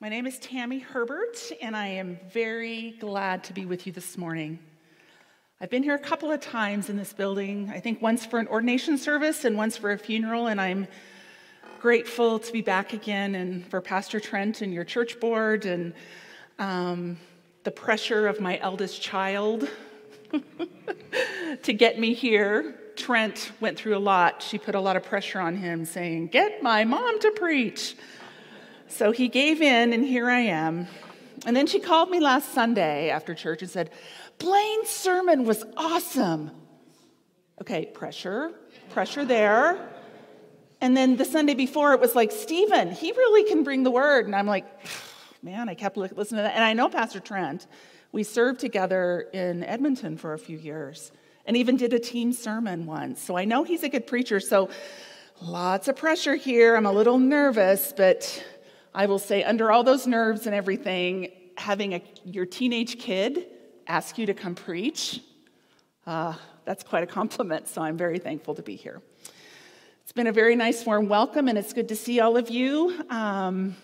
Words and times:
My 0.00 0.08
name 0.08 0.26
is 0.26 0.38
Tammy 0.38 0.78
Herbert, 0.78 1.36
and 1.62 1.76
I 1.76 1.86
am 1.86 2.18
very 2.32 2.96
glad 3.00 3.44
to 3.44 3.52
be 3.52 3.64
with 3.64 3.86
you 3.86 3.92
this 3.92 4.18
morning. 4.18 4.58
I've 5.60 5.70
been 5.70 5.82
here 5.82 5.94
a 5.94 5.98
couple 5.98 6.30
of 6.30 6.40
times 6.40 6.90
in 6.90 6.96
this 6.96 7.12
building, 7.12 7.70
I 7.72 7.80
think 7.80 8.02
once 8.02 8.26
for 8.26 8.38
an 8.38 8.48
ordination 8.48 8.98
service 8.98 9.44
and 9.44 9.56
once 9.56 9.76
for 9.76 9.92
a 9.92 9.98
funeral, 9.98 10.48
and 10.48 10.60
I'm 10.60 10.86
grateful 11.80 12.38
to 12.38 12.52
be 12.52 12.60
back 12.60 12.92
again 12.92 13.34
and 13.34 13.66
for 13.66 13.80
Pastor 13.80 14.20
Trent 14.20 14.62
and 14.62 14.72
your 14.72 14.84
church 14.84 15.20
board 15.20 15.64
and 15.64 15.94
um, 16.58 17.16
the 17.64 17.70
pressure 17.70 18.26
of 18.26 18.40
my 18.40 18.58
eldest 18.58 19.00
child 19.00 19.68
to 21.62 21.72
get 21.72 21.98
me 21.98 22.14
here. 22.14 22.78
Trent 22.96 23.52
went 23.60 23.78
through 23.78 23.96
a 23.96 24.00
lot. 24.00 24.42
She 24.42 24.58
put 24.58 24.74
a 24.74 24.80
lot 24.80 24.96
of 24.96 25.04
pressure 25.04 25.40
on 25.40 25.56
him, 25.56 25.84
saying, 25.84 26.28
Get 26.28 26.62
my 26.62 26.84
mom 26.84 27.20
to 27.20 27.30
preach. 27.30 27.96
So 28.88 29.12
he 29.12 29.28
gave 29.28 29.60
in, 29.60 29.92
and 29.92 30.04
here 30.04 30.30
I 30.30 30.40
am. 30.40 30.86
And 31.44 31.54
then 31.54 31.66
she 31.66 31.78
called 31.80 32.10
me 32.10 32.20
last 32.20 32.52
Sunday 32.52 33.10
after 33.10 33.34
church 33.34 33.62
and 33.62 33.70
said, 33.70 33.90
Blaine's 34.38 34.88
sermon 34.88 35.44
was 35.44 35.64
awesome. 35.76 36.50
Okay, 37.60 37.86
pressure, 37.86 38.52
pressure 38.90 39.24
there. 39.24 39.88
And 40.80 40.96
then 40.96 41.16
the 41.16 41.24
Sunday 41.24 41.54
before, 41.54 41.94
it 41.94 42.00
was 42.00 42.14
like, 42.14 42.32
Stephen, 42.32 42.90
he 42.90 43.12
really 43.12 43.48
can 43.48 43.64
bring 43.64 43.82
the 43.82 43.90
word. 43.90 44.26
And 44.26 44.36
I'm 44.36 44.46
like, 44.46 44.66
man, 45.42 45.68
I 45.68 45.74
kept 45.74 45.96
listening 45.96 46.24
to 46.24 46.42
that. 46.42 46.54
And 46.54 46.64
I 46.64 46.72
know 46.72 46.88
Pastor 46.88 47.20
Trent. 47.20 47.66
We 48.12 48.22
served 48.22 48.60
together 48.60 49.28
in 49.32 49.64
Edmonton 49.64 50.16
for 50.16 50.32
a 50.32 50.38
few 50.38 50.58
years 50.58 51.12
and 51.46 51.56
even 51.56 51.76
did 51.76 51.92
a 51.92 51.98
team 51.98 52.32
sermon 52.32 52.86
once. 52.86 53.22
So 53.22 53.36
I 53.36 53.44
know 53.44 53.62
he's 53.62 53.82
a 53.82 53.88
good 53.88 54.06
preacher. 54.06 54.40
So 54.40 54.68
lots 55.40 55.88
of 55.88 55.96
pressure 55.96 56.34
here. 56.34 56.76
I'm 56.76 56.86
a 56.86 56.92
little 56.92 57.18
nervous, 57.18 57.94
but 57.96 58.44
I 58.94 59.06
will 59.06 59.18
say, 59.18 59.44
under 59.44 59.70
all 59.70 59.84
those 59.84 60.06
nerves 60.06 60.46
and 60.46 60.54
everything, 60.54 61.30
having 61.56 61.94
a, 61.94 62.02
your 62.24 62.46
teenage 62.46 62.98
kid 62.98 63.46
ask 63.86 64.18
you 64.18 64.26
to 64.26 64.34
come 64.34 64.54
preach, 64.54 65.20
uh, 66.06 66.34
that's 66.64 66.82
quite 66.82 67.04
a 67.04 67.06
compliment. 67.06 67.68
So 67.68 67.80
I'm 67.80 67.96
very 67.96 68.18
thankful 68.18 68.54
to 68.56 68.62
be 68.62 68.74
here. 68.74 69.00
It's 70.02 70.12
been 70.12 70.26
a 70.26 70.32
very 70.32 70.56
nice, 70.56 70.84
warm 70.84 71.08
welcome, 71.08 71.48
and 71.48 71.56
it's 71.56 71.72
good 71.72 71.88
to 71.88 71.96
see 71.96 72.20
all 72.20 72.36
of 72.36 72.48
you. 72.50 73.04
Um, 73.10 73.76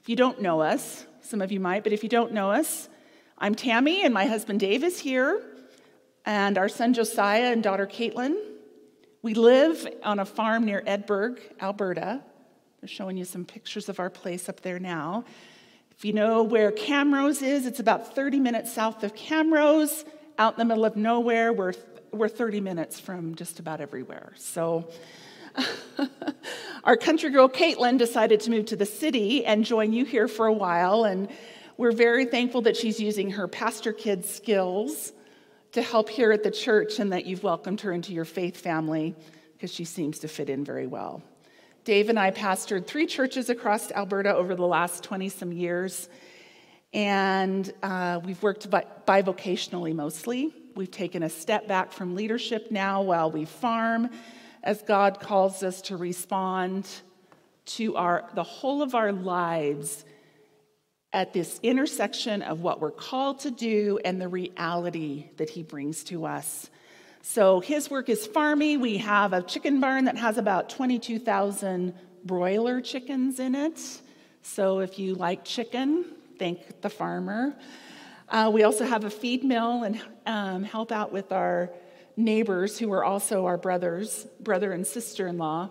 if 0.00 0.08
you 0.08 0.16
don't 0.16 0.40
know 0.40 0.60
us, 0.60 1.06
some 1.20 1.42
of 1.42 1.52
you 1.52 1.60
might, 1.60 1.82
but 1.82 1.92
if 1.92 2.02
you 2.02 2.08
don't 2.08 2.32
know 2.32 2.50
us, 2.50 2.88
I'm 3.38 3.54
Tammy, 3.54 4.04
and 4.04 4.14
my 4.14 4.26
husband 4.26 4.60
Dave 4.60 4.84
is 4.84 4.98
here 4.98 5.42
and 6.24 6.58
our 6.58 6.68
son 6.68 6.94
Josiah 6.94 7.52
and 7.52 7.62
daughter 7.62 7.86
Caitlin. 7.86 8.36
We 9.22 9.34
live 9.34 9.86
on 10.02 10.18
a 10.18 10.24
farm 10.24 10.64
near 10.64 10.82
Edberg, 10.82 11.38
Alberta. 11.60 12.22
They're 12.80 12.88
showing 12.88 13.16
you 13.16 13.24
some 13.24 13.44
pictures 13.44 13.88
of 13.88 14.00
our 14.00 14.10
place 14.10 14.48
up 14.48 14.60
there 14.60 14.78
now. 14.78 15.24
If 15.90 16.04
you 16.04 16.12
know 16.12 16.42
where 16.42 16.72
Camrose 16.72 17.42
is, 17.42 17.66
it's 17.66 17.80
about 17.80 18.14
30 18.14 18.40
minutes 18.40 18.72
south 18.72 19.04
of 19.04 19.14
Camrose, 19.14 20.04
out 20.38 20.54
in 20.54 20.58
the 20.58 20.64
middle 20.64 20.84
of 20.84 20.96
nowhere. 20.96 21.52
We're, 21.52 21.74
we're 22.10 22.28
30 22.28 22.60
minutes 22.60 22.98
from 22.98 23.34
just 23.34 23.60
about 23.60 23.80
everywhere. 23.80 24.32
So, 24.36 24.88
our 26.84 26.96
country 26.96 27.30
girl 27.30 27.48
Caitlin 27.48 27.98
decided 27.98 28.40
to 28.40 28.50
move 28.50 28.66
to 28.66 28.76
the 28.76 28.86
city 28.86 29.44
and 29.44 29.64
join 29.64 29.92
you 29.92 30.04
here 30.04 30.26
for 30.26 30.46
a 30.46 30.52
while. 30.52 31.04
And 31.04 31.28
we're 31.76 31.92
very 31.92 32.24
thankful 32.24 32.62
that 32.62 32.76
she's 32.76 32.98
using 32.98 33.32
her 33.32 33.46
pastor 33.46 33.92
kid 33.92 34.24
skills 34.24 35.12
to 35.72 35.82
help 35.82 36.08
here 36.08 36.32
at 36.32 36.42
the 36.42 36.50
church 36.50 36.98
and 36.98 37.12
that 37.12 37.26
you've 37.26 37.42
welcomed 37.42 37.80
her 37.80 37.92
into 37.92 38.12
your 38.12 38.24
faith 38.24 38.56
family 38.56 39.14
because 39.54 39.72
she 39.72 39.84
seems 39.84 40.18
to 40.20 40.28
fit 40.28 40.48
in 40.50 40.64
very 40.64 40.86
well. 40.86 41.22
Dave 41.84 42.08
and 42.08 42.18
I 42.18 42.30
pastored 42.30 42.86
three 42.86 43.06
churches 43.06 43.50
across 43.50 43.90
Alberta 43.90 44.34
over 44.34 44.54
the 44.54 44.66
last 44.66 45.02
20 45.02 45.28
some 45.30 45.50
years, 45.50 46.08
and 46.92 47.72
uh, 47.82 48.20
we've 48.24 48.42
worked 48.42 48.70
bivocationally 48.70 49.94
mostly. 49.94 50.54
We've 50.76 50.90
taken 50.90 51.22
a 51.22 51.28
step 51.28 51.66
back 51.66 51.92
from 51.92 52.14
leadership 52.14 52.70
now 52.70 53.02
while 53.02 53.30
we 53.30 53.46
farm 53.46 54.10
as 54.62 54.82
God 54.82 55.20
calls 55.20 55.62
us 55.62 55.82
to 55.82 55.96
respond 55.96 56.88
to 57.64 57.96
our, 57.96 58.28
the 58.34 58.42
whole 58.42 58.82
of 58.82 58.94
our 58.94 59.12
lives 59.12 60.04
at 61.12 61.32
this 61.32 61.60
intersection 61.62 62.42
of 62.42 62.60
what 62.60 62.80
we're 62.80 62.90
called 62.90 63.40
to 63.40 63.50
do 63.50 63.98
and 64.04 64.20
the 64.20 64.28
reality 64.28 65.28
that 65.36 65.50
he 65.50 65.62
brings 65.62 66.04
to 66.04 66.24
us. 66.24 66.70
So 67.20 67.60
his 67.60 67.90
work 67.90 68.08
is 68.08 68.26
farmy. 68.26 68.80
We 68.80 68.98
have 68.98 69.32
a 69.32 69.42
chicken 69.42 69.80
barn 69.80 70.06
that 70.06 70.16
has 70.16 70.38
about 70.38 70.70
22,000 70.70 71.94
broiler 72.24 72.80
chickens 72.80 73.38
in 73.38 73.54
it. 73.54 73.80
So 74.42 74.80
if 74.80 74.98
you 74.98 75.14
like 75.14 75.44
chicken, 75.44 76.04
thank 76.38 76.80
the 76.80 76.90
farmer. 76.90 77.54
Uh, 78.28 78.50
we 78.52 78.64
also 78.64 78.84
have 78.84 79.04
a 79.04 79.10
feed 79.10 79.44
mill 79.44 79.82
and 79.82 80.00
um, 80.26 80.64
help 80.64 80.90
out 80.90 81.12
with 81.12 81.30
our 81.30 81.70
neighbors 82.16 82.78
who 82.78 82.90
are 82.92 83.04
also 83.04 83.46
our 83.46 83.58
brothers, 83.58 84.26
brother 84.40 84.72
and 84.72 84.86
sister 84.86 85.28
in 85.28 85.38
law, 85.38 85.68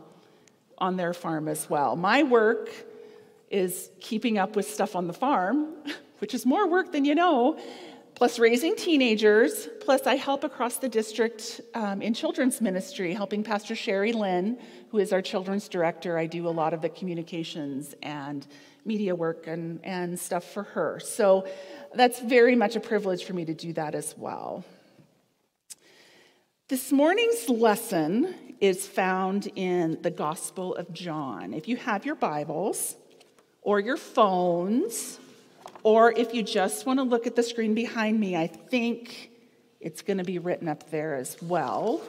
on 0.78 0.96
their 0.96 1.14
farm 1.14 1.48
as 1.48 1.70
well. 1.70 1.96
My 1.96 2.24
work 2.24 2.70
is 3.52 3.92
keeping 4.00 4.38
up 4.38 4.56
with 4.56 4.68
stuff 4.68 4.96
on 4.96 5.08
the 5.08 5.14
farm, 5.14 5.68
which 6.20 6.34
is 6.34 6.46
more 6.46 6.68
work 6.68 6.92
than 6.92 7.06
you 7.06 7.14
know, 7.14 7.60
plus 8.16 8.40
raising 8.40 8.76
teenagers. 8.76 9.68
Plus, 9.82 10.08
I 10.08 10.16
help 10.16 10.44
across 10.44 10.78
the 10.78 10.90
district 10.90 11.62
um, 11.74 12.02
in 12.02 12.14
children's 12.14 12.62
ministry, 12.62 13.14
helping 13.14 13.44
Pastor 13.44 13.76
Sherry 13.76 14.14
Lynn, 14.14 14.58
who 14.90 15.00
is 15.00 15.12
our 15.12 15.22
children's 15.22 15.68
director. 15.68 16.18
I 16.18 16.28
do 16.28 16.48
a 16.48 16.50
lot 16.50 16.74
of 16.74 16.82
the 16.82 16.90
communications 16.90 17.94
and 18.02 18.48
media 18.86 19.16
work 19.16 19.48
and, 19.48 19.80
and 19.84 20.20
stuff 20.20 20.44
for 20.44 20.64
her. 20.64 21.00
So 21.00 21.48
that's 21.94 22.20
very 22.20 22.56
much 22.56 22.76
a 22.76 22.80
privilege 22.80 23.24
for 23.24 23.34
me 23.34 23.46
to 23.46 23.54
do 23.54 23.74
that 23.74 23.96
as 23.96 24.16
well. 24.18 24.64
This 26.68 26.92
morning's 26.92 27.50
lesson 27.50 28.34
is 28.62 28.88
found 28.88 29.52
in 29.56 30.02
the 30.04 30.12
Gospel 30.12 30.76
of 30.76 30.94
John. 30.94 31.54
If 31.54 31.68
you 31.68 31.76
have 31.76 32.06
your 32.06 32.16
Bibles, 32.16 32.96
or 33.62 33.80
your 33.80 33.98
phones, 33.98 35.20
or 35.84 36.12
if 36.12 36.34
you 36.34 36.44
just 36.44 36.86
want 36.86 37.00
to 37.00 37.04
look 37.04 37.28
at 37.28 37.36
the 37.36 37.44
screen 37.44 37.74
behind 37.74 38.20
me, 38.20 38.36
I 38.36 38.48
think 38.48 39.32
it's 39.80 40.02
going 40.02 40.18
to 40.18 40.24
be 40.24 40.40
written 40.40 40.68
up 40.68 40.90
there 40.90 41.16
as 41.16 41.42
well. 41.42 42.02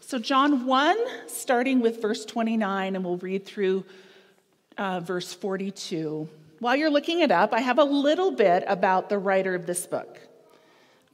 So, 0.00 0.18
John 0.18 0.66
1, 0.66 0.96
starting 1.26 1.80
with 1.80 2.00
verse 2.00 2.24
29, 2.24 2.96
and 2.96 3.04
we'll 3.04 3.18
read 3.18 3.44
through 3.44 3.84
uh, 4.78 5.00
verse 5.00 5.34
42. 5.34 6.28
While 6.60 6.76
you're 6.76 6.90
looking 6.90 7.20
it 7.20 7.30
up, 7.30 7.52
I 7.52 7.60
have 7.60 7.78
a 7.78 7.84
little 7.84 8.30
bit 8.30 8.64
about 8.66 9.10
the 9.10 9.18
writer 9.18 9.54
of 9.54 9.66
this 9.66 9.86
book. 9.86 10.18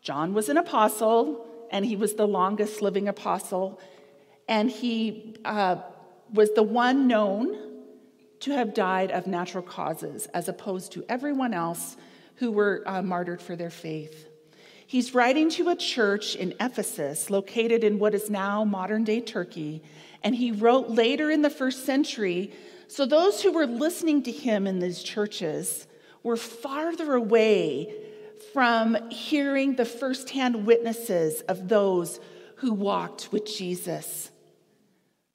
John 0.00 0.32
was 0.32 0.48
an 0.48 0.56
apostle, 0.56 1.46
and 1.70 1.84
he 1.84 1.96
was 1.96 2.14
the 2.14 2.26
longest 2.26 2.82
living 2.82 3.08
apostle, 3.08 3.80
and 4.48 4.70
he 4.70 5.34
uh, 5.44 5.76
was 6.32 6.52
the 6.54 6.62
one 6.62 7.08
known 7.08 7.73
to 8.40 8.52
have 8.52 8.74
died 8.74 9.10
of 9.10 9.26
natural 9.26 9.62
causes, 9.62 10.26
as 10.34 10.48
opposed 10.48 10.92
to 10.92 11.04
everyone 11.08 11.54
else 11.54 11.96
who 12.36 12.50
were 12.50 12.82
uh, 12.86 13.02
martyred 13.02 13.40
for 13.40 13.56
their 13.56 13.70
faith. 13.70 14.28
He's 14.86 15.14
writing 15.14 15.48
to 15.50 15.70
a 15.70 15.76
church 15.76 16.36
in 16.36 16.54
Ephesus, 16.60 17.30
located 17.30 17.84
in 17.84 17.98
what 17.98 18.14
is 18.14 18.28
now 18.28 18.64
modern 18.64 19.04
day 19.04 19.20
Turkey, 19.20 19.82
and 20.22 20.34
he 20.34 20.52
wrote 20.52 20.88
later 20.88 21.30
in 21.30 21.42
the 21.42 21.50
first 21.50 21.84
century. 21.84 22.52
So 22.88 23.06
those 23.06 23.42
who 23.42 23.52
were 23.52 23.66
listening 23.66 24.22
to 24.24 24.32
him 24.32 24.66
in 24.66 24.78
these 24.78 25.02
churches 25.02 25.86
were 26.22 26.36
farther 26.36 27.14
away 27.14 27.94
from 28.52 29.10
hearing 29.10 29.74
the 29.74 29.84
firsthand 29.84 30.66
witnesses 30.66 31.40
of 31.42 31.68
those 31.68 32.20
who 32.56 32.72
walked 32.72 33.32
with 33.32 33.46
Jesus. 33.46 34.30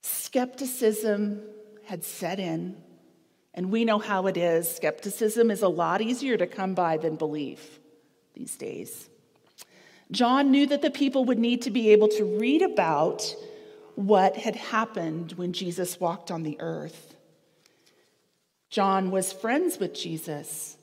Skepticism 0.01 1.41
had 1.85 2.03
set 2.03 2.39
in. 2.39 2.77
And 3.53 3.71
we 3.71 3.85
know 3.85 3.99
how 3.99 4.27
it 4.27 4.37
is. 4.37 4.73
Skepticism 4.73 5.51
is 5.51 5.61
a 5.61 5.67
lot 5.67 6.01
easier 6.01 6.37
to 6.37 6.47
come 6.47 6.73
by 6.75 6.97
than 6.97 7.15
belief 7.15 7.79
these 8.33 8.55
days. 8.55 9.09
John 10.11 10.49
knew 10.51 10.65
that 10.67 10.81
the 10.81 10.91
people 10.91 11.25
would 11.25 11.39
need 11.39 11.61
to 11.63 11.71
be 11.71 11.91
able 11.91 12.07
to 12.09 12.39
read 12.39 12.61
about 12.61 13.35
what 13.95 14.37
had 14.37 14.55
happened 14.55 15.33
when 15.33 15.53
Jesus 15.53 15.99
walked 15.99 16.31
on 16.31 16.43
the 16.43 16.57
earth. 16.59 17.15
John 18.69 19.11
was 19.11 19.33
friends 19.33 19.77
with 19.77 19.93
Jesus. 19.93 20.77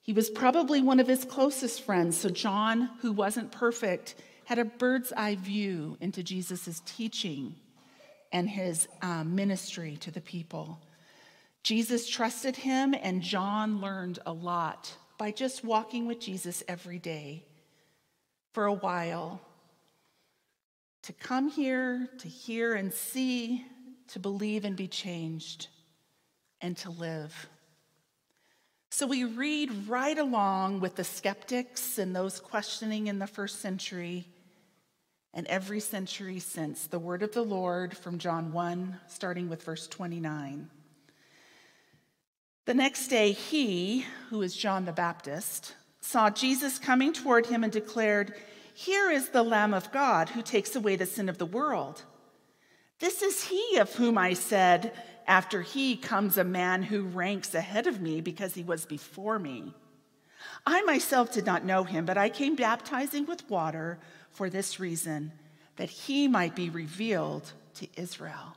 He 0.00 0.12
was 0.12 0.30
probably 0.30 0.82
one 0.82 1.00
of 1.00 1.08
his 1.08 1.24
closest 1.24 1.82
friends. 1.82 2.16
So, 2.16 2.28
John, 2.28 2.90
who 3.00 3.12
wasn't 3.12 3.50
perfect, 3.50 4.14
had 4.44 4.58
a 4.58 4.64
bird's 4.64 5.12
eye 5.12 5.34
view 5.34 5.96
into 6.00 6.22
Jesus' 6.22 6.80
teaching 6.86 7.56
and 8.32 8.48
his 8.48 8.86
um, 9.02 9.34
ministry 9.34 9.96
to 10.00 10.10
the 10.10 10.20
people. 10.20 10.78
Jesus 11.66 12.08
trusted 12.08 12.54
him, 12.54 12.94
and 12.94 13.20
John 13.20 13.80
learned 13.80 14.20
a 14.24 14.32
lot 14.32 14.96
by 15.18 15.32
just 15.32 15.64
walking 15.64 16.06
with 16.06 16.20
Jesus 16.20 16.62
every 16.68 17.00
day 17.00 17.44
for 18.52 18.66
a 18.66 18.72
while. 18.72 19.40
To 21.02 21.12
come 21.12 21.48
here, 21.48 22.08
to 22.18 22.28
hear 22.28 22.74
and 22.74 22.94
see, 22.94 23.66
to 24.12 24.20
believe 24.20 24.64
and 24.64 24.76
be 24.76 24.86
changed. 24.86 25.66
and 26.60 26.76
to 26.76 26.90
live. 26.90 27.48
So 28.90 29.08
we 29.08 29.24
read 29.24 29.88
right 29.88 30.16
along 30.16 30.78
with 30.78 30.94
the 30.94 31.02
skeptics 31.02 31.98
and 31.98 32.14
those 32.14 32.38
questioning 32.38 33.08
in 33.08 33.18
the 33.18 33.26
first 33.26 33.60
century 33.60 34.28
and 35.34 35.48
every 35.48 35.80
century 35.80 36.38
since 36.38 36.86
the 36.86 37.00
word 37.00 37.24
of 37.24 37.32
the 37.32 37.42
Lord 37.42 37.96
from 37.96 38.18
John 38.18 38.52
1, 38.52 39.00
starting 39.08 39.48
with 39.48 39.64
verse 39.64 39.88
29. 39.88 40.70
The 42.66 42.74
next 42.74 43.06
day, 43.06 43.30
he, 43.30 44.06
who 44.28 44.42
is 44.42 44.56
John 44.56 44.86
the 44.86 44.92
Baptist, 44.92 45.76
saw 46.00 46.30
Jesus 46.30 46.80
coming 46.80 47.12
toward 47.12 47.46
him 47.46 47.62
and 47.62 47.72
declared, 47.72 48.34
Here 48.74 49.08
is 49.08 49.28
the 49.28 49.44
Lamb 49.44 49.72
of 49.72 49.92
God 49.92 50.30
who 50.30 50.42
takes 50.42 50.74
away 50.74 50.96
the 50.96 51.06
sin 51.06 51.28
of 51.28 51.38
the 51.38 51.46
world. 51.46 52.02
This 52.98 53.22
is 53.22 53.44
he 53.44 53.76
of 53.76 53.94
whom 53.94 54.18
I 54.18 54.32
said, 54.32 54.92
After 55.28 55.62
he 55.62 55.96
comes 55.96 56.38
a 56.38 56.42
man 56.42 56.82
who 56.82 57.04
ranks 57.04 57.54
ahead 57.54 57.86
of 57.86 58.00
me 58.00 58.20
because 58.20 58.54
he 58.54 58.64
was 58.64 58.84
before 58.84 59.38
me. 59.38 59.72
I 60.66 60.82
myself 60.82 61.32
did 61.32 61.46
not 61.46 61.64
know 61.64 61.84
him, 61.84 62.04
but 62.04 62.18
I 62.18 62.28
came 62.28 62.56
baptizing 62.56 63.26
with 63.26 63.48
water 63.48 64.00
for 64.32 64.50
this 64.50 64.80
reason, 64.80 65.30
that 65.76 65.90
he 65.90 66.26
might 66.26 66.56
be 66.56 66.68
revealed 66.68 67.52
to 67.74 67.86
Israel. 67.94 68.56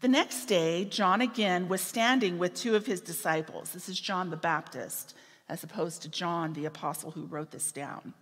The 0.00 0.08
next 0.08 0.46
day, 0.46 0.86
John 0.86 1.20
again 1.20 1.68
was 1.68 1.82
standing 1.82 2.38
with 2.38 2.54
two 2.54 2.74
of 2.74 2.86
his 2.86 3.02
disciples. 3.02 3.72
This 3.72 3.88
is 3.88 4.00
John 4.00 4.30
the 4.30 4.36
Baptist, 4.36 5.14
as 5.48 5.62
opposed 5.62 6.02
to 6.02 6.08
John 6.08 6.54
the 6.54 6.64
apostle 6.64 7.10
who 7.10 7.26
wrote 7.26 7.50
this 7.50 7.70
down. 7.70 8.14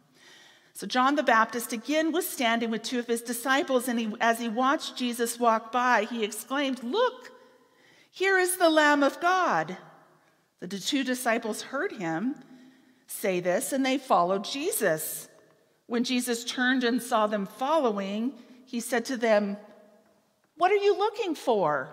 So, 0.72 0.88
John 0.88 1.14
the 1.14 1.22
Baptist 1.22 1.72
again 1.72 2.10
was 2.10 2.28
standing 2.28 2.70
with 2.70 2.82
two 2.82 2.98
of 2.98 3.06
his 3.06 3.22
disciples, 3.22 3.86
and 3.86 3.98
he, 3.98 4.12
as 4.20 4.40
he 4.40 4.48
watched 4.48 4.96
Jesus 4.96 5.38
walk 5.38 5.70
by, 5.70 6.04
he 6.04 6.24
exclaimed, 6.24 6.82
Look, 6.82 7.32
here 8.10 8.38
is 8.38 8.56
the 8.56 8.70
Lamb 8.70 9.04
of 9.04 9.20
God. 9.20 9.76
The 10.60 10.78
two 10.80 11.04
disciples 11.04 11.62
heard 11.62 11.92
him 11.92 12.34
say 13.06 13.38
this, 13.38 13.72
and 13.72 13.86
they 13.86 13.98
followed 13.98 14.44
Jesus. 14.44 15.28
When 15.86 16.02
Jesus 16.02 16.44
turned 16.44 16.82
and 16.82 17.00
saw 17.00 17.28
them 17.28 17.46
following, 17.46 18.34
he 18.66 18.80
said 18.80 19.04
to 19.06 19.16
them, 19.16 19.56
what 20.58 20.70
are 20.70 20.76
you 20.76 20.96
looking 20.96 21.34
for? 21.34 21.88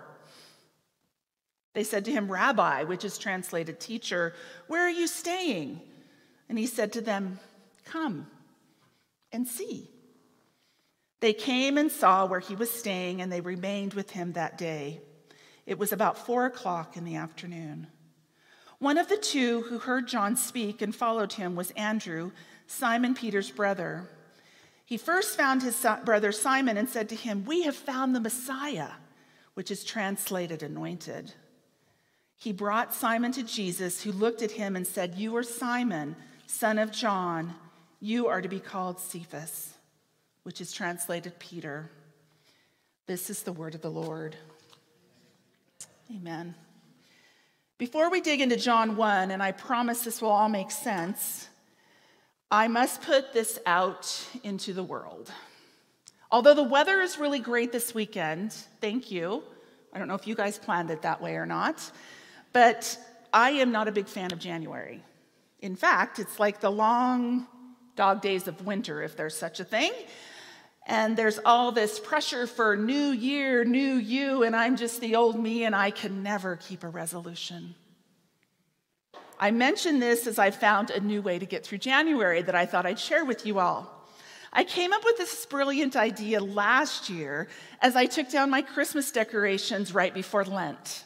They 1.72 1.84
said 1.84 2.04
to 2.06 2.12
him, 2.12 2.30
Rabbi, 2.30 2.84
which 2.84 3.04
is 3.04 3.18
translated 3.18 3.80
teacher, 3.80 4.34
where 4.66 4.82
are 4.82 4.90
you 4.90 5.06
staying? 5.06 5.80
And 6.48 6.58
he 6.58 6.66
said 6.66 6.92
to 6.94 7.00
them, 7.00 7.38
Come 7.84 8.26
and 9.32 9.46
see. 9.46 9.90
They 11.20 11.32
came 11.32 11.78
and 11.78 11.90
saw 11.90 12.26
where 12.26 12.40
he 12.40 12.56
was 12.56 12.70
staying, 12.70 13.20
and 13.20 13.32
they 13.32 13.40
remained 13.40 13.94
with 13.94 14.10
him 14.10 14.32
that 14.32 14.58
day. 14.58 15.00
It 15.64 15.78
was 15.78 15.92
about 15.92 16.18
four 16.18 16.46
o'clock 16.46 16.96
in 16.96 17.04
the 17.04 17.16
afternoon. 17.16 17.88
One 18.78 18.98
of 18.98 19.08
the 19.08 19.16
two 19.16 19.62
who 19.62 19.78
heard 19.78 20.06
John 20.06 20.36
speak 20.36 20.82
and 20.82 20.94
followed 20.94 21.32
him 21.32 21.56
was 21.56 21.70
Andrew, 21.72 22.32
Simon 22.66 23.14
Peter's 23.14 23.50
brother. 23.50 24.08
He 24.86 24.96
first 24.96 25.36
found 25.36 25.62
his 25.62 25.84
brother 26.04 26.30
Simon 26.30 26.76
and 26.76 26.88
said 26.88 27.08
to 27.08 27.16
him, 27.16 27.44
We 27.44 27.62
have 27.64 27.74
found 27.74 28.14
the 28.14 28.20
Messiah, 28.20 28.90
which 29.54 29.72
is 29.72 29.82
translated 29.82 30.62
anointed. 30.62 31.34
He 32.36 32.52
brought 32.52 32.94
Simon 32.94 33.32
to 33.32 33.42
Jesus, 33.42 34.02
who 34.02 34.12
looked 34.12 34.42
at 34.42 34.52
him 34.52 34.76
and 34.76 34.86
said, 34.86 35.16
You 35.16 35.34
are 35.36 35.42
Simon, 35.42 36.14
son 36.46 36.78
of 36.78 36.92
John. 36.92 37.56
You 37.98 38.28
are 38.28 38.40
to 38.40 38.48
be 38.48 38.60
called 38.60 39.00
Cephas, 39.00 39.74
which 40.44 40.60
is 40.60 40.72
translated 40.72 41.36
Peter. 41.40 41.90
This 43.06 43.28
is 43.28 43.42
the 43.42 43.52
word 43.52 43.74
of 43.74 43.82
the 43.82 43.90
Lord. 43.90 44.36
Amen. 46.14 46.54
Before 47.76 48.08
we 48.08 48.20
dig 48.20 48.40
into 48.40 48.56
John 48.56 48.96
1, 48.96 49.32
and 49.32 49.42
I 49.42 49.50
promise 49.50 50.02
this 50.02 50.22
will 50.22 50.30
all 50.30 50.48
make 50.48 50.70
sense, 50.70 51.48
I 52.50 52.68
must 52.68 53.02
put 53.02 53.32
this 53.32 53.58
out 53.66 54.24
into 54.44 54.72
the 54.72 54.84
world. 54.84 55.32
Although 56.30 56.54
the 56.54 56.62
weather 56.62 57.00
is 57.00 57.18
really 57.18 57.40
great 57.40 57.72
this 57.72 57.92
weekend, 57.92 58.52
thank 58.80 59.10
you. 59.10 59.42
I 59.92 59.98
don't 59.98 60.06
know 60.06 60.14
if 60.14 60.28
you 60.28 60.36
guys 60.36 60.56
planned 60.56 60.90
it 60.90 61.02
that 61.02 61.20
way 61.20 61.36
or 61.36 61.46
not, 61.46 61.90
but 62.52 62.98
I 63.32 63.50
am 63.50 63.72
not 63.72 63.88
a 63.88 63.92
big 63.92 64.06
fan 64.06 64.32
of 64.32 64.38
January. 64.38 65.02
In 65.60 65.74
fact, 65.74 66.20
it's 66.20 66.38
like 66.38 66.60
the 66.60 66.70
long 66.70 67.48
dog 67.96 68.22
days 68.22 68.46
of 68.46 68.64
winter, 68.64 69.02
if 69.02 69.16
there's 69.16 69.36
such 69.36 69.58
a 69.58 69.64
thing. 69.64 69.92
And 70.86 71.16
there's 71.16 71.40
all 71.44 71.72
this 71.72 71.98
pressure 71.98 72.46
for 72.46 72.76
new 72.76 73.08
year, 73.10 73.64
new 73.64 73.94
you, 73.94 74.44
and 74.44 74.54
I'm 74.54 74.76
just 74.76 75.00
the 75.00 75.16
old 75.16 75.36
me, 75.36 75.64
and 75.64 75.74
I 75.74 75.90
can 75.90 76.22
never 76.22 76.54
keep 76.54 76.84
a 76.84 76.88
resolution. 76.88 77.74
I 79.38 79.50
mention 79.50 80.00
this 80.00 80.26
as 80.26 80.38
I 80.38 80.50
found 80.50 80.90
a 80.90 81.00
new 81.00 81.20
way 81.20 81.38
to 81.38 81.46
get 81.46 81.64
through 81.64 81.78
January 81.78 82.42
that 82.42 82.54
I 82.54 82.66
thought 82.66 82.86
I'd 82.86 82.98
share 82.98 83.24
with 83.24 83.44
you 83.44 83.58
all. 83.58 83.92
I 84.52 84.64
came 84.64 84.92
up 84.92 85.04
with 85.04 85.18
this 85.18 85.44
brilliant 85.46 85.96
idea 85.96 86.40
last 86.40 87.10
year 87.10 87.48
as 87.82 87.94
I 87.94 88.06
took 88.06 88.30
down 88.30 88.48
my 88.48 88.62
Christmas 88.62 89.10
decorations 89.10 89.92
right 89.92 90.14
before 90.14 90.44
Lent. 90.44 91.04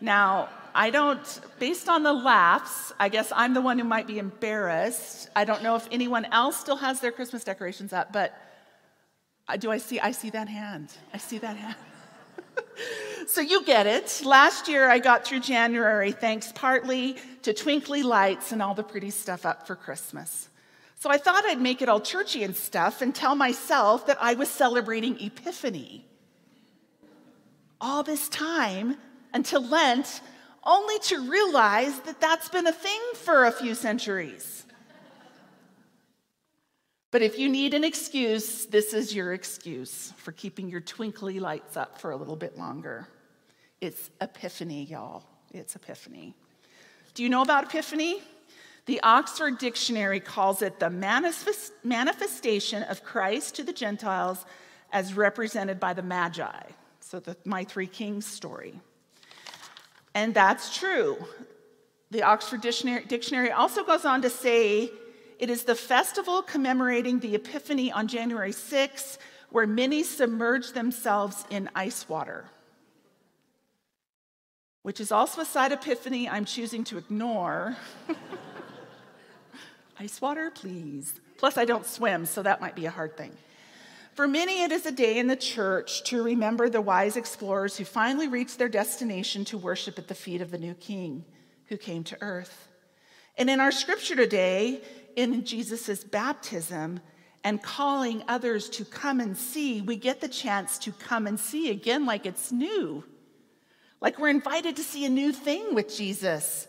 Now, 0.00 0.48
I 0.74 0.88
don't, 0.88 1.40
based 1.58 1.88
on 1.88 2.02
the 2.02 2.12
laughs, 2.12 2.92
I 2.98 3.10
guess 3.10 3.30
I'm 3.34 3.52
the 3.52 3.60
one 3.60 3.78
who 3.78 3.84
might 3.84 4.06
be 4.06 4.18
embarrassed. 4.18 5.28
I 5.36 5.44
don't 5.44 5.62
know 5.62 5.76
if 5.76 5.86
anyone 5.90 6.24
else 6.26 6.58
still 6.58 6.76
has 6.76 7.00
their 7.00 7.12
Christmas 7.12 7.44
decorations 7.44 7.92
up, 7.92 8.12
but 8.12 8.34
uh, 9.48 9.56
do 9.56 9.70
I 9.70 9.78
see? 9.78 10.00
I 10.00 10.12
see 10.12 10.30
that 10.30 10.48
hand. 10.48 10.94
I 11.12 11.18
see 11.18 11.38
that 11.38 11.56
hand. 11.56 11.76
so 13.26 13.40
you 13.40 13.64
get 13.64 13.86
it. 13.86 14.22
Last 14.24 14.68
year 14.68 14.88
I 14.88 14.98
got 14.98 15.24
through 15.24 15.40
January 15.40 16.12
thanks 16.12 16.52
partly 16.52 17.16
to 17.42 17.52
twinkly 17.52 18.02
lights 18.02 18.52
and 18.52 18.62
all 18.62 18.74
the 18.74 18.82
pretty 18.82 19.10
stuff 19.10 19.46
up 19.46 19.66
for 19.66 19.76
Christmas. 19.76 20.48
So 20.96 21.10
I 21.10 21.16
thought 21.16 21.44
I'd 21.46 21.60
make 21.60 21.80
it 21.80 21.88
all 21.88 22.00
churchy 22.00 22.42
and 22.42 22.54
stuff 22.54 23.00
and 23.00 23.14
tell 23.14 23.34
myself 23.34 24.06
that 24.06 24.18
I 24.20 24.34
was 24.34 24.48
celebrating 24.48 25.18
Epiphany. 25.18 26.04
All 27.80 28.02
this 28.02 28.28
time 28.28 28.96
until 29.32 29.62
Lent, 29.62 30.20
only 30.64 30.98
to 31.00 31.30
realize 31.30 32.00
that 32.00 32.20
that's 32.20 32.48
been 32.50 32.66
a 32.66 32.72
thing 32.72 33.00
for 33.14 33.46
a 33.46 33.52
few 33.52 33.74
centuries. 33.74 34.66
But 37.10 37.22
if 37.22 37.38
you 37.38 37.48
need 37.48 37.74
an 37.74 37.82
excuse, 37.82 38.66
this 38.66 38.94
is 38.94 39.14
your 39.14 39.32
excuse 39.32 40.12
for 40.16 40.30
keeping 40.30 40.68
your 40.68 40.80
twinkly 40.80 41.40
lights 41.40 41.76
up 41.76 42.00
for 42.00 42.12
a 42.12 42.16
little 42.16 42.36
bit 42.36 42.56
longer. 42.56 43.08
It's 43.80 44.10
Epiphany, 44.20 44.84
y'all. 44.84 45.24
It's 45.52 45.74
Epiphany. 45.74 46.34
Do 47.14 47.24
you 47.24 47.28
know 47.28 47.42
about 47.42 47.64
Epiphany? 47.64 48.22
The 48.86 49.00
Oxford 49.02 49.58
Dictionary 49.58 50.20
calls 50.20 50.62
it 50.62 50.78
the 50.78 50.90
manifest, 50.90 51.72
manifestation 51.82 52.84
of 52.84 53.02
Christ 53.02 53.56
to 53.56 53.64
the 53.64 53.72
Gentiles 53.72 54.44
as 54.92 55.14
represented 55.14 55.80
by 55.80 55.92
the 55.92 56.02
Magi. 56.02 56.62
So, 57.00 57.18
the 57.18 57.36
My 57.44 57.64
Three 57.64 57.86
Kings 57.86 58.26
story. 58.26 58.80
And 60.14 60.32
that's 60.32 60.76
true. 60.76 61.16
The 62.10 62.22
Oxford 62.22 62.60
Dictionary, 62.60 63.04
Dictionary 63.04 63.50
also 63.50 63.84
goes 63.84 64.04
on 64.04 64.22
to 64.22 64.30
say 64.30 64.90
it 65.40 65.48
is 65.48 65.64
the 65.64 65.74
festival 65.74 66.42
commemorating 66.42 67.18
the 67.18 67.34
Epiphany 67.34 67.90
on 67.90 68.06
January 68.08 68.52
6, 68.52 69.18
where 69.48 69.66
many 69.66 70.02
submerge 70.02 70.72
themselves 70.72 71.46
in 71.48 71.70
ice 71.74 72.06
water, 72.10 72.44
which 74.82 75.00
is 75.00 75.10
also 75.10 75.40
a 75.40 75.46
side 75.46 75.72
epiphany 75.72 76.28
I'm 76.28 76.44
choosing 76.44 76.84
to 76.84 76.98
ignore. 76.98 77.74
ice 79.98 80.20
water, 80.20 80.50
please. 80.50 81.14
Plus, 81.38 81.56
I 81.56 81.64
don't 81.64 81.86
swim, 81.86 82.26
so 82.26 82.42
that 82.42 82.60
might 82.60 82.76
be 82.76 82.84
a 82.84 82.90
hard 82.90 83.16
thing. 83.16 83.32
For 84.12 84.28
many, 84.28 84.62
it 84.62 84.72
is 84.72 84.84
a 84.84 84.92
day 84.92 85.18
in 85.18 85.26
the 85.26 85.36
church 85.36 86.04
to 86.04 86.22
remember 86.22 86.68
the 86.68 86.82
wise 86.82 87.16
explorers 87.16 87.78
who 87.78 87.86
finally 87.86 88.28
reached 88.28 88.58
their 88.58 88.68
destination 88.68 89.46
to 89.46 89.56
worship 89.56 89.98
at 89.98 90.06
the 90.06 90.14
feet 90.14 90.42
of 90.42 90.50
the 90.50 90.58
new 90.58 90.74
king 90.74 91.24
who 91.68 91.78
came 91.78 92.04
to 92.04 92.18
earth. 92.20 92.68
And 93.38 93.48
in 93.48 93.58
our 93.58 93.72
scripture 93.72 94.16
today, 94.16 94.82
in 95.16 95.44
Jesus' 95.44 96.04
baptism 96.04 97.00
and 97.42 97.62
calling 97.62 98.22
others 98.28 98.68
to 98.70 98.84
come 98.84 99.20
and 99.20 99.36
see, 99.36 99.80
we 99.80 99.96
get 99.96 100.20
the 100.20 100.28
chance 100.28 100.78
to 100.78 100.92
come 100.92 101.26
and 101.26 101.40
see 101.40 101.70
again 101.70 102.06
like 102.06 102.26
it's 102.26 102.52
new. 102.52 103.04
Like 104.00 104.18
we're 104.18 104.28
invited 104.28 104.76
to 104.76 104.82
see 104.82 105.04
a 105.04 105.10
new 105.10 105.32
thing 105.32 105.74
with 105.74 105.94
Jesus 105.94 106.66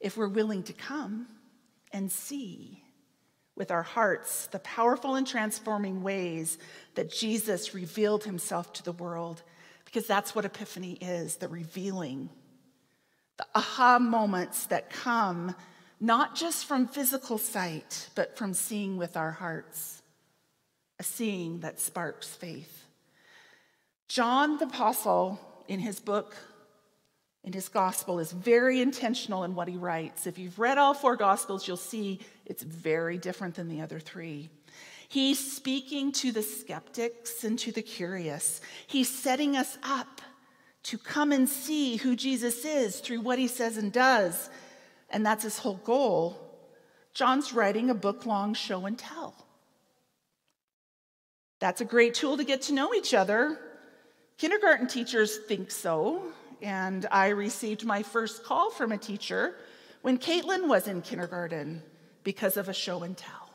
if 0.00 0.16
we're 0.16 0.28
willing 0.28 0.62
to 0.64 0.72
come 0.72 1.26
and 1.92 2.10
see 2.10 2.82
with 3.56 3.70
our 3.70 3.82
hearts 3.82 4.46
the 4.48 4.58
powerful 4.58 5.14
and 5.14 5.26
transforming 5.26 6.02
ways 6.02 6.58
that 6.94 7.10
Jesus 7.10 7.74
revealed 7.74 8.24
himself 8.24 8.72
to 8.74 8.82
the 8.82 8.92
world, 8.92 9.42
because 9.86 10.06
that's 10.06 10.34
what 10.34 10.44
Epiphany 10.44 10.92
is 11.00 11.36
the 11.36 11.48
revealing, 11.48 12.28
the 13.38 13.46
aha 13.54 13.98
moments 13.98 14.66
that 14.66 14.90
come 14.90 15.54
not 16.00 16.36
just 16.36 16.66
from 16.66 16.86
physical 16.86 17.38
sight, 17.38 18.10
but 18.14 18.36
from 18.36 18.52
seeing 18.52 18.96
with 18.96 19.16
our 19.16 19.32
hearts, 19.32 20.02
a 20.98 21.02
seeing 21.02 21.60
that 21.60 21.80
sparks 21.80 22.28
faith. 22.28 22.84
John 24.08 24.58
the 24.58 24.66
Apostle, 24.66 25.40
in 25.68 25.80
his 25.80 25.98
book, 25.98 26.36
in 27.42 27.52
his 27.52 27.68
gospel, 27.68 28.18
is 28.18 28.32
very 28.32 28.80
intentional 28.80 29.44
in 29.44 29.54
what 29.54 29.68
he 29.68 29.76
writes. 29.76 30.26
If 30.26 30.38
you've 30.38 30.58
read 30.58 30.78
all 30.78 30.94
four 30.94 31.16
gospels, 31.16 31.66
you'll 31.66 31.76
see 31.76 32.20
it's 32.44 32.62
very 32.62 33.18
different 33.18 33.54
than 33.54 33.68
the 33.68 33.80
other 33.80 34.00
three. 34.00 34.50
He's 35.08 35.52
speaking 35.52 36.12
to 36.12 36.32
the 36.32 36.42
skeptics 36.42 37.44
and 37.44 37.58
to 37.60 37.72
the 37.72 37.82
curious. 37.82 38.60
He's 38.86 39.08
setting 39.08 39.56
us 39.56 39.78
up 39.82 40.20
to 40.84 40.98
come 40.98 41.32
and 41.32 41.48
see 41.48 41.96
who 41.96 42.16
Jesus 42.16 42.64
is 42.64 43.00
through 43.00 43.20
what 43.20 43.38
he 43.38 43.48
says 43.48 43.76
and 43.76 43.92
does. 43.92 44.50
And 45.10 45.24
that's 45.24 45.44
his 45.44 45.58
whole 45.58 45.80
goal. 45.84 46.36
John's 47.14 47.52
writing 47.52 47.90
a 47.90 47.94
book 47.94 48.26
long 48.26 48.54
show 48.54 48.86
and 48.86 48.98
tell. 48.98 49.34
That's 51.58 51.80
a 51.80 51.84
great 51.84 52.14
tool 52.14 52.36
to 52.36 52.44
get 52.44 52.62
to 52.62 52.74
know 52.74 52.92
each 52.92 53.14
other. 53.14 53.58
Kindergarten 54.36 54.86
teachers 54.86 55.38
think 55.38 55.70
so. 55.70 56.22
And 56.60 57.06
I 57.10 57.28
received 57.28 57.84
my 57.84 58.02
first 58.02 58.44
call 58.44 58.70
from 58.70 58.92
a 58.92 58.98
teacher 58.98 59.54
when 60.02 60.18
Caitlin 60.18 60.68
was 60.68 60.88
in 60.88 61.02
kindergarten 61.02 61.82
because 62.22 62.56
of 62.56 62.68
a 62.68 62.74
show 62.74 63.02
and 63.02 63.16
tell. 63.16 63.50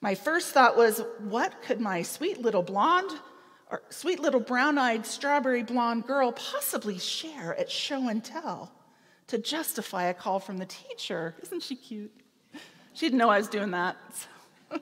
My 0.00 0.14
first 0.14 0.52
thought 0.52 0.76
was, 0.76 1.02
what 1.20 1.62
could 1.62 1.80
my 1.80 2.02
sweet 2.02 2.40
little 2.40 2.62
blonde 2.62 3.10
or 3.70 3.82
sweet 3.88 4.20
little 4.20 4.40
brown 4.40 4.78
eyed 4.78 5.06
strawberry 5.06 5.62
blonde 5.62 6.06
girl 6.06 6.32
possibly 6.32 6.98
share 6.98 7.58
at 7.58 7.70
show 7.70 8.08
and 8.08 8.22
tell 8.22 8.72
to 9.28 9.38
justify 9.38 10.04
a 10.04 10.14
call 10.14 10.38
from 10.40 10.58
the 10.58 10.66
teacher? 10.66 11.34
Isn't 11.42 11.62
she 11.62 11.76
cute? 11.76 12.12
She 12.92 13.06
didn't 13.06 13.18
know 13.18 13.28
I 13.28 13.38
was 13.38 13.48
doing 13.48 13.72
that. 13.72 13.96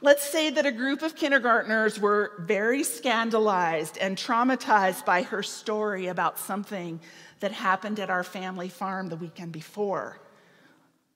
Let's 0.00 0.22
say 0.22 0.50
that 0.50 0.66
a 0.66 0.72
group 0.72 1.02
of 1.02 1.16
kindergartners 1.16 1.98
were 1.98 2.32
very 2.40 2.84
scandalized 2.84 3.96
and 3.96 4.18
traumatized 4.18 5.06
by 5.06 5.22
her 5.22 5.42
story 5.42 6.08
about 6.08 6.38
something 6.38 7.00
that 7.40 7.52
happened 7.52 7.98
at 7.98 8.10
our 8.10 8.22
family 8.22 8.68
farm 8.68 9.08
the 9.08 9.16
weekend 9.16 9.52
before. 9.52 10.20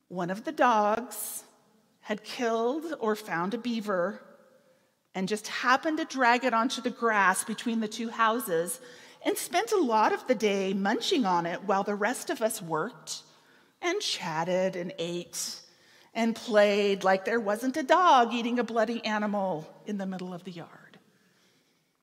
One 0.09 0.31
of 0.31 0.45
the 0.45 0.53
dogs 0.53 1.45
had 2.01 2.25
killed 2.25 2.95
or 2.99 3.15
found 3.15 3.53
a 3.53 3.59
beaver 3.59 4.23
and 5.15 5.29
just 5.29 5.49
happened 5.49 5.99
to 5.99 6.07
drag 6.07 6.45
it 6.45 6.55
onto 6.55 6.81
the 6.81 6.91
grass 6.91 7.45
between 7.45 7.81
the 7.81 7.89
two 7.89 8.09
houses 8.09 8.81
and 9.25 9.37
spent 9.37 9.73
a 9.73 9.81
lot 9.81 10.13
of 10.13 10.27
the 10.27 10.35
day 10.35 10.73
munching 10.73 11.25
on 11.25 11.47
it 11.47 11.65
while 11.65 11.83
the 11.83 11.95
rest 11.95 12.31
of 12.31 12.43
us 12.43 12.63
worked 12.63 13.23
and 13.83 14.01
chatted 14.01 14.77
and 14.77 14.93
ate 14.99 15.61
and 16.15 16.35
played 16.35 17.05
like 17.05 17.25
there 17.25 17.41
wasn't 17.41 17.77
a 17.77 17.83
dog 17.83 18.33
eating 18.33 18.59
a 18.59 18.65
bloody 18.65 19.05
animal 19.05 19.69
in 19.87 19.99
the 19.99 20.07
middle 20.07 20.35
of 20.35 20.45
the 20.45 20.51
yard. 20.51 20.99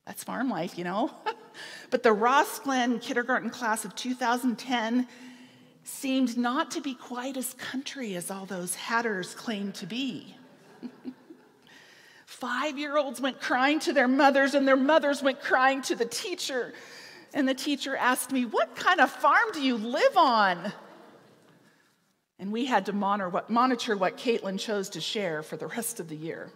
That's 0.05 0.24
farm 0.24 0.50
life, 0.50 0.77
you 0.77 0.84
know? 0.84 1.12
but 1.89 2.03
the 2.03 2.13
Ross 2.13 2.60
Glen 2.60 3.00
kindergarten 3.00 3.50
class 3.50 3.86
of 3.86 3.95
2010 3.95 5.07
seemed 5.84 6.38
not 6.38 6.72
to 6.72 6.81
be 6.81 6.93
quite 6.93 7.38
as 7.38 7.53
country 7.55 8.15
as 8.15 8.31
all 8.31 8.45
those 8.45 8.75
hatters 8.75 9.34
claimed 9.34 9.75
to 9.75 9.86
be. 9.86 10.36
Five 12.25 12.77
year 12.77 12.98
olds 12.98 13.22
went 13.22 13.39
crying 13.39 13.79
to 13.81 13.93
their 13.93 14.07
mothers, 14.07 14.55
and 14.55 14.67
their 14.67 14.75
mothers 14.75 15.24
went 15.24 15.41
crying 15.41 15.81
to 15.84 15.95
the 15.95 16.05
teacher. 16.05 16.74
And 17.36 17.48
the 17.48 17.54
teacher 17.54 17.96
asked 17.96 18.32
me, 18.32 18.46
What 18.46 18.75
kind 18.75 19.00
of 19.00 19.12
farm 19.12 19.51
do 19.54 19.62
you 19.62 19.75
live 19.77 20.18
on? 20.18 20.74
And 22.39 22.51
we 22.51 22.65
had 22.65 22.88
to 22.88 22.94
monitor 22.94 23.30
what, 23.30 23.50
monitor 23.50 23.96
what 23.96 24.18
Caitlin 24.18 24.60
chose 24.60 24.89
to 24.89 25.01
share 25.01 25.44
for 25.44 25.58
the 25.58 25.68
rest 25.68 26.00
of 26.00 26.10
the 26.10 26.15
year. 26.15 26.50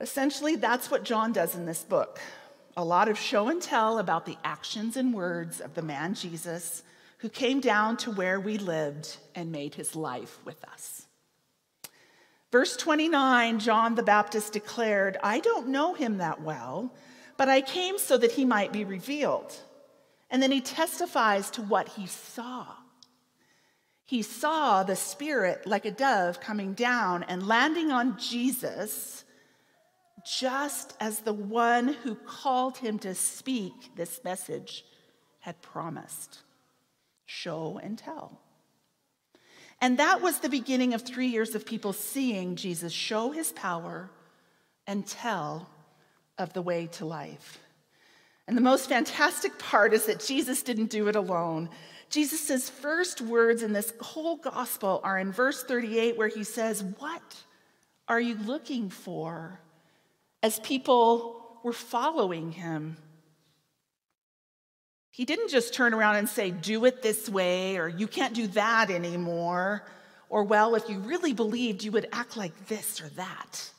Essentially, 0.00 0.56
that's 0.56 0.90
what 0.90 1.04
John 1.04 1.32
does 1.32 1.54
in 1.54 1.66
this 1.66 1.82
book 1.82 2.20
a 2.76 2.84
lot 2.84 3.08
of 3.08 3.18
show 3.18 3.48
and 3.48 3.60
tell 3.60 3.98
about 3.98 4.24
the 4.24 4.38
actions 4.44 4.96
and 4.96 5.12
words 5.12 5.60
of 5.60 5.74
the 5.74 5.82
man 5.82 6.14
Jesus 6.14 6.82
who 7.18 7.28
came 7.28 7.60
down 7.60 7.96
to 7.98 8.10
where 8.10 8.40
we 8.40 8.56
lived 8.56 9.18
and 9.34 9.52
made 9.52 9.74
his 9.74 9.94
life 9.94 10.38
with 10.44 10.64
us. 10.64 11.06
Verse 12.50 12.76
29, 12.76 13.58
John 13.58 13.94
the 13.94 14.02
Baptist 14.02 14.52
declared, 14.52 15.18
I 15.22 15.40
don't 15.40 15.68
know 15.68 15.94
him 15.94 16.18
that 16.18 16.40
well, 16.40 16.92
but 17.42 17.48
I 17.48 17.60
came 17.60 17.98
so 17.98 18.16
that 18.18 18.30
he 18.30 18.44
might 18.44 18.72
be 18.72 18.84
revealed. 18.84 19.52
And 20.30 20.40
then 20.40 20.52
he 20.52 20.60
testifies 20.60 21.50
to 21.50 21.62
what 21.62 21.88
he 21.88 22.06
saw. 22.06 22.68
He 24.04 24.22
saw 24.22 24.84
the 24.84 24.94
Spirit 24.94 25.66
like 25.66 25.84
a 25.84 25.90
dove 25.90 26.38
coming 26.38 26.72
down 26.72 27.24
and 27.24 27.48
landing 27.48 27.90
on 27.90 28.16
Jesus, 28.16 29.24
just 30.24 30.94
as 31.00 31.18
the 31.18 31.32
one 31.32 31.88
who 31.88 32.14
called 32.14 32.76
him 32.76 33.00
to 33.00 33.12
speak 33.12 33.96
this 33.96 34.22
message 34.22 34.84
had 35.40 35.60
promised 35.62 36.42
show 37.26 37.80
and 37.82 37.98
tell. 37.98 38.38
And 39.80 39.98
that 39.98 40.22
was 40.22 40.38
the 40.38 40.48
beginning 40.48 40.94
of 40.94 41.02
three 41.02 41.26
years 41.26 41.56
of 41.56 41.66
people 41.66 41.92
seeing 41.92 42.54
Jesus 42.54 42.92
show 42.92 43.32
his 43.32 43.50
power 43.50 44.12
and 44.86 45.04
tell 45.04 45.68
of 46.42 46.52
the 46.52 46.62
way 46.62 46.88
to 46.92 47.06
life. 47.06 47.58
And 48.46 48.56
the 48.56 48.62
most 48.62 48.88
fantastic 48.88 49.58
part 49.58 49.94
is 49.94 50.06
that 50.06 50.20
Jesus 50.20 50.62
didn't 50.62 50.90
do 50.90 51.08
it 51.08 51.16
alone. 51.16 51.70
Jesus' 52.10 52.68
first 52.68 53.20
words 53.20 53.62
in 53.62 53.72
this 53.72 53.92
whole 54.00 54.36
gospel 54.36 55.00
are 55.02 55.18
in 55.18 55.32
verse 55.32 55.62
38, 55.62 56.18
where 56.18 56.28
he 56.28 56.44
says, 56.44 56.82
What 56.98 57.22
are 58.08 58.20
you 58.20 58.34
looking 58.34 58.90
for? 58.90 59.60
As 60.42 60.58
people 60.60 61.42
were 61.62 61.72
following 61.72 62.52
him. 62.52 62.96
He 65.10 65.24
didn't 65.24 65.50
just 65.50 65.72
turn 65.72 65.94
around 65.94 66.16
and 66.16 66.28
say, 66.28 66.50
Do 66.50 66.84
it 66.84 67.02
this 67.02 67.28
way, 67.28 67.76
or 67.76 67.88
you 67.88 68.08
can't 68.08 68.34
do 68.34 68.48
that 68.48 68.90
anymore, 68.90 69.86
or 70.28 70.44
well, 70.44 70.74
if 70.74 70.88
you 70.88 70.98
really 70.98 71.32
believed, 71.32 71.84
you 71.84 71.92
would 71.92 72.08
act 72.12 72.36
like 72.36 72.66
this 72.66 73.00
or 73.00 73.08
that. 73.10 73.70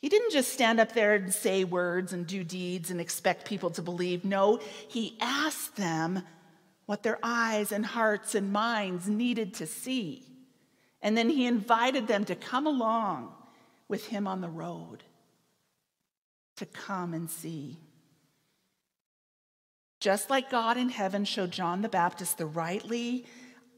He 0.00 0.08
didn't 0.08 0.32
just 0.32 0.52
stand 0.52 0.78
up 0.78 0.92
there 0.92 1.14
and 1.14 1.34
say 1.34 1.64
words 1.64 2.12
and 2.12 2.26
do 2.26 2.44
deeds 2.44 2.90
and 2.90 3.00
expect 3.00 3.46
people 3.46 3.70
to 3.70 3.82
believe. 3.82 4.24
No, 4.24 4.60
he 4.86 5.16
asked 5.20 5.76
them 5.76 6.22
what 6.86 7.02
their 7.02 7.18
eyes 7.22 7.72
and 7.72 7.84
hearts 7.84 8.34
and 8.34 8.52
minds 8.52 9.08
needed 9.08 9.54
to 9.54 9.66
see. 9.66 10.24
And 11.02 11.16
then 11.16 11.28
he 11.28 11.46
invited 11.46 12.06
them 12.06 12.24
to 12.26 12.34
come 12.34 12.66
along 12.66 13.32
with 13.88 14.06
him 14.06 14.26
on 14.26 14.40
the 14.40 14.48
road, 14.48 15.02
to 16.56 16.66
come 16.66 17.12
and 17.12 17.28
see. 17.28 17.78
Just 20.00 20.30
like 20.30 20.50
God 20.50 20.76
in 20.76 20.90
heaven 20.90 21.24
showed 21.24 21.50
John 21.50 21.82
the 21.82 21.88
Baptist 21.88 22.38
the 22.38 22.46
rightly 22.46 23.26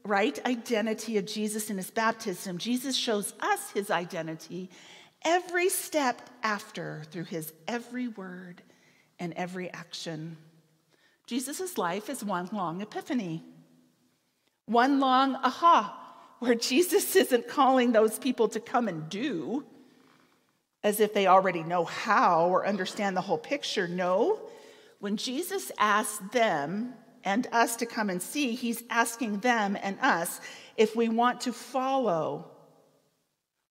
right 0.03 0.39
identity 0.45 1.17
of 1.17 1.25
Jesus 1.25 1.69
in 1.69 1.77
his 1.77 1.91
baptism, 1.91 2.57
Jesus 2.57 2.95
shows 2.95 3.33
us 3.39 3.71
his 3.71 3.89
identity 3.89 4.69
every 5.23 5.69
step 5.69 6.29
after 6.43 7.03
through 7.11 7.25
his 7.25 7.53
every 7.67 8.07
word 8.07 8.61
and 9.19 9.33
every 9.33 9.71
action. 9.71 10.37
Jesus' 11.27 11.77
life 11.77 12.09
is 12.09 12.23
one 12.23 12.49
long 12.51 12.81
epiphany, 12.81 13.43
one 14.65 14.99
long 14.99 15.35
aha, 15.35 15.97
where 16.39 16.55
Jesus 16.55 17.15
isn't 17.15 17.47
calling 17.47 17.91
those 17.91 18.19
people 18.19 18.47
to 18.49 18.59
come 18.59 18.87
and 18.87 19.09
do 19.09 19.63
as 20.83 20.99
if 20.99 21.13
they 21.13 21.27
already 21.27 21.63
know 21.63 21.85
how 21.85 22.47
or 22.47 22.65
understand 22.65 23.15
the 23.15 23.21
whole 23.21 23.37
picture. 23.37 23.87
No, 23.87 24.39
when 24.99 25.17
Jesus 25.17 25.71
asks 25.77 26.21
them 26.31 26.93
and 27.23 27.47
us 27.51 27.75
to 27.77 27.85
come 27.85 28.09
and 28.09 28.21
see, 28.21 28.55
he's 28.55 28.83
asking 28.89 29.39
them 29.39 29.77
and 29.81 29.99
us 30.01 30.41
if 30.77 30.95
we 30.95 31.09
want 31.09 31.41
to 31.41 31.53
follow. 31.53 32.50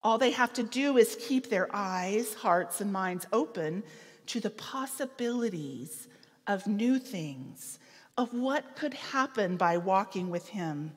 All 0.03 0.19
they 0.19 0.31
have 0.31 0.53
to 0.55 0.63
do 0.63 0.97
is 0.97 1.17
keep 1.21 1.51
their 1.51 1.69
eyes, 1.75 2.35
hearts, 2.35 2.81
and 2.81 2.93
minds 2.93 3.27
open 3.33 3.83
to 4.27 4.41
the 4.41 4.51
possibilities 4.51 6.07
of 6.47 6.67
new 6.67 6.99
things, 6.99 7.79
of 8.17 8.33
what 8.33 8.77
could 8.77 8.95
happen 8.95 9.57
by 9.57 9.77
walking 9.77 10.31
with 10.31 10.49
him. 10.49 10.93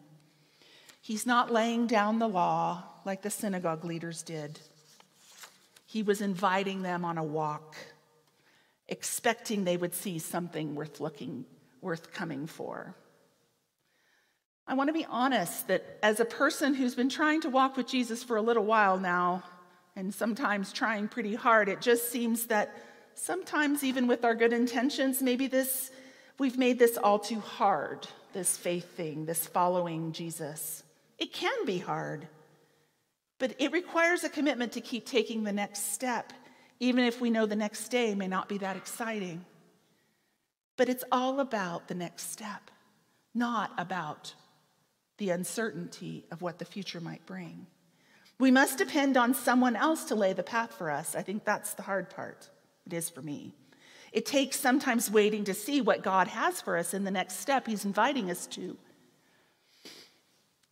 He's 1.01 1.25
not 1.25 1.51
laying 1.51 1.88
down 1.88 2.20
the 2.20 2.27
law 2.27 2.84
like 3.05 3.22
the 3.24 3.29
synagogue 3.29 3.84
leaders 3.84 4.22
did. 4.22 4.60
He 5.86 6.03
was 6.03 6.22
inviting 6.22 6.84
them 6.84 7.03
on 7.03 7.17
a 7.17 7.24
walk, 7.24 7.75
expecting 8.88 9.63
they 9.63 9.77
would 9.77 9.96
see 9.96 10.20
something 10.20 10.75
worth 10.75 11.00
looking, 11.00 11.46
worth 11.81 12.13
coming 12.13 12.46
for. 12.46 12.96
I 14.67 14.73
want 14.73 14.87
to 14.87 14.93
be 14.93 15.05
honest 15.05 15.67
that 15.67 15.97
as 16.03 16.19
a 16.19 16.25
person 16.25 16.73
who's 16.73 16.95
been 16.95 17.09
trying 17.09 17.41
to 17.41 17.49
walk 17.49 17.75
with 17.75 17.87
Jesus 17.87 18.23
for 18.23 18.37
a 18.37 18.41
little 18.41 18.63
while 18.63 18.97
now, 18.97 19.43
and 19.95 20.13
sometimes 20.13 20.71
trying 20.71 21.07
pretty 21.07 21.35
hard, 21.35 21.67
it 21.67 21.81
just 21.81 22.11
seems 22.11 22.45
that 22.47 22.73
sometimes, 23.15 23.83
even 23.83 24.07
with 24.07 24.23
our 24.23 24.35
good 24.35 24.53
intentions, 24.53 25.21
maybe 25.21 25.47
this 25.47 25.91
we've 26.39 26.57
made 26.57 26.79
this 26.79 26.97
all 26.97 27.19
too 27.19 27.39
hard, 27.39 28.07
this 28.33 28.57
faith 28.57 28.95
thing, 28.95 29.25
this 29.25 29.45
following 29.45 30.11
Jesus. 30.11 30.83
It 31.19 31.33
can 31.33 31.65
be 31.65 31.77
hard, 31.77 32.27
but 33.37 33.53
it 33.59 33.71
requires 33.71 34.23
a 34.23 34.29
commitment 34.29 34.71
to 34.73 34.81
keep 34.81 35.05
taking 35.05 35.43
the 35.43 35.51
next 35.51 35.91
step, 35.93 36.33
even 36.79 37.03
if 37.03 37.21
we 37.21 37.29
know 37.29 37.45
the 37.45 37.55
next 37.55 37.89
day 37.89 38.15
may 38.15 38.27
not 38.27 38.49
be 38.49 38.57
that 38.59 38.77
exciting. 38.77 39.45
But 40.77 40.89
it's 40.89 41.03
all 41.11 41.41
about 41.41 41.87
the 41.87 41.95
next 41.95 42.31
step, 42.31 42.71
not 43.35 43.71
about 43.77 44.33
the 45.21 45.29
uncertainty 45.29 46.25
of 46.31 46.41
what 46.41 46.57
the 46.57 46.65
future 46.65 46.99
might 46.99 47.23
bring. 47.27 47.67
We 48.39 48.49
must 48.49 48.79
depend 48.79 49.17
on 49.17 49.35
someone 49.35 49.75
else 49.75 50.05
to 50.05 50.15
lay 50.15 50.33
the 50.33 50.41
path 50.41 50.73
for 50.73 50.89
us. 50.89 51.13
I 51.13 51.21
think 51.21 51.45
that's 51.45 51.75
the 51.75 51.83
hard 51.83 52.09
part. 52.09 52.49
It 52.87 52.93
is 52.93 53.07
for 53.07 53.21
me. 53.21 53.53
It 54.11 54.25
takes 54.25 54.59
sometimes 54.59 55.11
waiting 55.11 55.43
to 55.43 55.53
see 55.53 55.79
what 55.79 56.01
God 56.01 56.27
has 56.29 56.59
for 56.59 56.75
us 56.75 56.95
in 56.95 57.03
the 57.03 57.11
next 57.11 57.39
step 57.39 57.67
He's 57.67 57.85
inviting 57.85 58.31
us 58.31 58.47
to. 58.47 58.79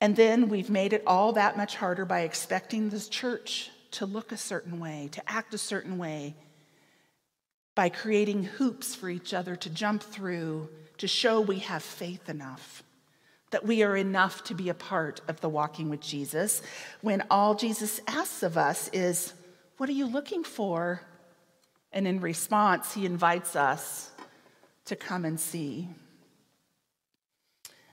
And 0.02 0.16
then 0.16 0.50
we've 0.50 0.72
made 0.72 0.94
it 0.94 1.04
all 1.06 1.34
that 1.34 1.56
much 1.56 1.76
harder 1.76 2.06
by 2.06 2.22
expecting 2.22 2.90
this 2.90 3.08
church 3.08 3.70
to 3.92 4.08
look 4.08 4.32
a 4.32 4.38
certain 4.38 4.80
way, 4.80 5.10
to 5.12 5.32
act 5.32 5.54
a 5.54 5.60
certain 5.60 6.00
way, 6.00 6.34
by 7.76 7.90
creating 7.90 8.46
hoops 8.46 8.96
for 8.96 9.12
each 9.12 9.32
other 9.32 9.56
to 9.58 9.70
jump 9.70 10.02
through 10.02 10.70
to 10.98 11.08
show 11.08 11.40
we 11.40 11.60
have 11.60 11.84
faith 11.84 12.28
enough 12.30 12.84
that 13.52 13.66
we 13.66 13.84
are 13.84 13.96
enough 13.96 14.44
to 14.46 14.54
be 14.54 14.70
a 14.70 14.74
part 14.74 15.22
of 15.28 15.42
the 15.42 15.50
walking 15.50 15.90
with 15.90 16.02
Jesus, 16.02 16.62
when 17.02 17.24
all 17.30 17.56
Jesus 17.56 18.00
asks 18.08 18.44
of 18.44 18.58
us 18.58 18.90
is, 18.94 19.34
What 19.78 19.90
are 19.90 19.94
you 19.94 20.06
looking 20.06 20.44
for? 20.44 21.02
And 21.92 22.08
in 22.08 22.20
response, 22.20 22.94
he 22.94 23.06
invites 23.06 23.56
us 23.56 24.12
to 24.86 24.96
come 24.96 25.26
and 25.26 25.40
see. 25.40 25.88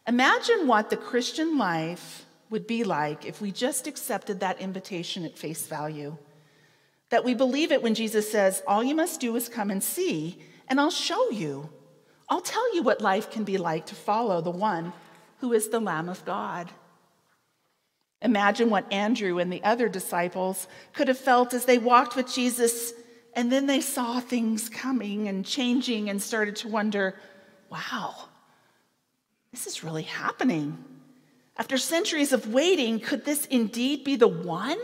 Imagine 0.06 0.66
what 0.66 0.90
the 0.90 0.96
Christian 0.96 1.58
life 1.58 2.26
would 2.50 2.66
be 2.66 2.84
like 2.84 3.24
if 3.24 3.40
we 3.40 3.50
just 3.50 3.86
accepted 3.86 4.40
that 4.40 4.60
invitation 4.60 5.24
at 5.24 5.38
face 5.38 5.66
value. 5.66 6.16
That 7.08 7.24
we 7.24 7.34
believe 7.34 7.72
it 7.72 7.82
when 7.82 7.94
Jesus 7.94 8.30
says, 8.30 8.62
All 8.66 8.84
you 8.84 8.94
must 8.94 9.20
do 9.20 9.34
is 9.36 9.48
come 9.48 9.70
and 9.70 9.82
see, 9.82 10.38
and 10.68 10.78
I'll 10.78 10.90
show 10.90 11.30
you. 11.30 11.70
I'll 12.28 12.40
tell 12.40 12.74
you 12.74 12.82
what 12.82 13.00
life 13.00 13.30
can 13.30 13.44
be 13.44 13.56
like 13.56 13.86
to 13.86 13.94
follow 13.94 14.40
the 14.40 14.50
one 14.50 14.92
who 15.40 15.52
is 15.52 15.68
the 15.68 15.80
Lamb 15.80 16.08
of 16.08 16.24
God. 16.24 16.70
Imagine 18.22 18.70
what 18.70 18.90
Andrew 18.92 19.38
and 19.38 19.52
the 19.52 19.62
other 19.62 19.88
disciples 19.88 20.66
could 20.92 21.08
have 21.08 21.18
felt 21.18 21.52
as 21.54 21.64
they 21.64 21.78
walked 21.78 22.16
with 22.16 22.32
Jesus 22.32 22.92
and 23.34 23.52
then 23.52 23.66
they 23.66 23.82
saw 23.82 24.18
things 24.18 24.70
coming 24.70 25.28
and 25.28 25.44
changing 25.44 26.08
and 26.08 26.20
started 26.20 26.56
to 26.56 26.68
wonder 26.68 27.14
wow, 27.70 28.14
this 29.50 29.66
is 29.66 29.82
really 29.82 30.04
happening. 30.04 30.82
After 31.56 31.78
centuries 31.78 32.32
of 32.32 32.52
waiting, 32.52 33.00
could 33.00 33.24
this 33.24 33.44
indeed 33.46 34.04
be 34.04 34.16
the 34.16 34.28
one? 34.28 34.78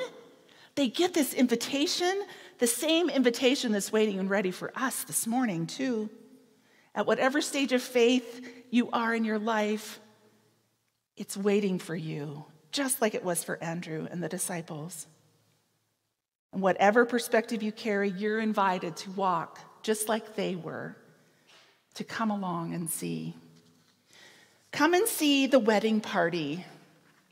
They 0.75 0.89
get 0.89 1.15
this 1.15 1.33
invitation, 1.33 2.25
the 2.59 2.67
same 2.67 3.09
invitation 3.09 3.73
that's 3.73 3.93
waiting 3.93 4.19
and 4.19 4.29
ready 4.29 4.51
for 4.51 4.73
us 4.75 5.05
this 5.05 5.27
morning, 5.27 5.67
too. 5.67 6.11
At 6.95 7.07
whatever 7.07 7.41
stage 7.41 7.73
of 7.73 7.83
faith 7.83 8.47
you 8.71 8.91
are 8.91 9.15
in 9.15 9.25
your 9.25 9.39
life, 9.39 10.01
it's 11.17 11.37
waiting 11.37 11.79
for 11.79 11.95
you, 11.95 12.45
just 12.71 13.01
like 13.03 13.15
it 13.15 13.25
was 13.25 13.45
for 13.45 13.63
Andrew 13.63 14.07
and 14.11 14.23
the 14.23 14.29
disciples. 14.29 15.07
And 16.53 16.63
whatever 16.63 17.05
perspective 17.05 17.63
you 17.63 17.73
carry, 17.73 18.11
you're 18.11 18.41
invited 18.41 18.97
to 18.99 19.11
walk 19.13 19.59
just 19.83 20.09
like 20.09 20.37
they 20.37 20.55
were, 20.55 20.97
to 21.95 22.05
come 22.05 22.31
along 22.31 22.75
and 22.75 22.89
see. 22.89 23.35
Come 24.71 24.95
and 24.95 25.07
see 25.07 25.47
the 25.47 25.59
wedding 25.59 26.01
party 26.01 26.65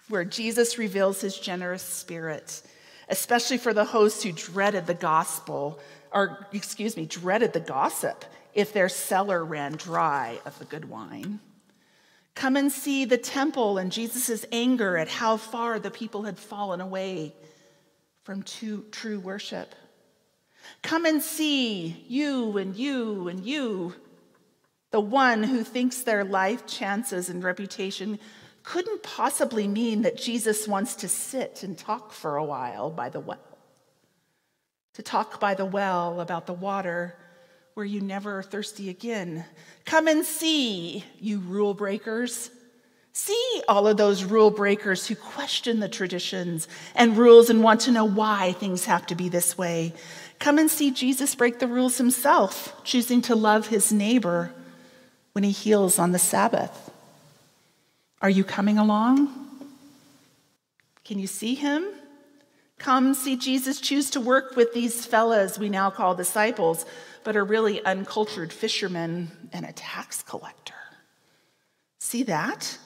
where 0.08 0.24
Jesus 0.24 0.76
reveals 0.76 1.20
his 1.20 1.38
generous 1.38 1.82
spirit, 1.82 2.62
especially 3.08 3.58
for 3.58 3.72
the 3.72 3.84
hosts 3.84 4.22
who 4.22 4.32
dreaded 4.32 4.86
the 4.86 4.94
gospel, 4.94 5.78
or 6.12 6.46
excuse 6.52 6.96
me, 6.96 7.06
dreaded 7.06 7.52
the 7.52 7.60
gossip 7.60 8.24
if 8.52 8.72
their 8.72 8.88
cellar 8.88 9.44
ran 9.44 9.72
dry 9.72 10.38
of 10.44 10.58
the 10.58 10.64
good 10.64 10.88
wine. 10.88 11.38
Come 12.34 12.56
and 12.56 12.70
see 12.70 13.04
the 13.04 13.18
temple 13.18 13.78
and 13.78 13.92
Jesus' 13.92 14.44
anger 14.52 14.96
at 14.96 15.08
how 15.08 15.36
far 15.36 15.78
the 15.78 15.90
people 15.90 16.22
had 16.22 16.38
fallen 16.38 16.80
away 16.80 17.34
from 18.22 18.42
true 18.42 19.20
worship. 19.20 19.74
Come 20.82 21.04
and 21.04 21.22
see 21.22 22.04
you 22.08 22.56
and 22.56 22.76
you 22.76 23.28
and 23.28 23.44
you, 23.44 23.94
the 24.90 25.00
one 25.00 25.42
who 25.42 25.62
thinks 25.62 26.02
their 26.02 26.24
life 26.24 26.66
chances 26.66 27.28
and 27.28 27.42
reputation 27.42 28.18
couldn't 28.62 29.02
possibly 29.02 29.66
mean 29.66 30.02
that 30.02 30.16
Jesus 30.16 30.68
wants 30.68 30.94
to 30.96 31.08
sit 31.08 31.62
and 31.62 31.76
talk 31.76 32.12
for 32.12 32.36
a 32.36 32.44
while 32.44 32.90
by 32.90 33.08
the 33.08 33.20
well. 33.20 33.38
To 34.94 35.02
talk 35.02 35.40
by 35.40 35.54
the 35.54 35.64
well 35.64 36.20
about 36.20 36.46
the 36.46 36.52
water 36.52 37.16
where 37.80 37.86
you 37.86 38.02
never 38.02 38.38
are 38.38 38.42
thirsty 38.42 38.90
again. 38.90 39.42
Come 39.86 40.06
and 40.06 40.22
see, 40.22 41.02
you 41.18 41.38
rule 41.38 41.72
breakers. 41.72 42.50
See 43.14 43.62
all 43.70 43.88
of 43.88 43.96
those 43.96 44.22
rule 44.22 44.50
breakers 44.50 45.06
who 45.06 45.14
question 45.14 45.80
the 45.80 45.88
traditions 45.88 46.68
and 46.94 47.16
rules 47.16 47.48
and 47.48 47.62
want 47.62 47.80
to 47.82 47.90
know 47.90 48.04
why 48.04 48.52
things 48.52 48.84
have 48.84 49.06
to 49.06 49.14
be 49.14 49.30
this 49.30 49.56
way. 49.56 49.94
Come 50.38 50.58
and 50.58 50.70
see 50.70 50.90
Jesus 50.90 51.34
break 51.34 51.58
the 51.58 51.66
rules 51.66 51.96
himself, 51.96 52.78
choosing 52.84 53.22
to 53.22 53.34
love 53.34 53.68
his 53.68 53.90
neighbor 53.90 54.52
when 55.32 55.42
he 55.42 55.50
heals 55.50 55.98
on 55.98 56.12
the 56.12 56.18
Sabbath. 56.18 56.90
Are 58.20 58.28
you 58.28 58.44
coming 58.44 58.76
along? 58.76 59.30
Can 61.02 61.18
you 61.18 61.26
see 61.26 61.54
him? 61.54 61.86
Come 62.80 63.12
see 63.12 63.36
Jesus 63.36 63.78
choose 63.78 64.10
to 64.10 64.20
work 64.20 64.56
with 64.56 64.72
these 64.72 65.06
fellas 65.06 65.58
we 65.58 65.70
now 65.70 65.90
call 65.90 66.14
disciples 66.14 66.84
but 67.24 67.36
a 67.36 67.42
really 67.42 67.84
uncultured 67.84 68.52
fisherman 68.52 69.30
and 69.52 69.64
a 69.64 69.72
tax 69.72 70.22
collector. 70.22 70.74
See 71.98 72.22
that? 72.24 72.78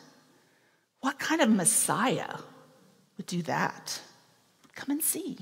What 1.00 1.18
kind 1.18 1.40
of 1.40 1.50
Messiah 1.50 2.38
would 3.16 3.26
do 3.26 3.42
that? 3.42 4.00
Come 4.74 4.90
and 4.90 5.02
see. 5.02 5.38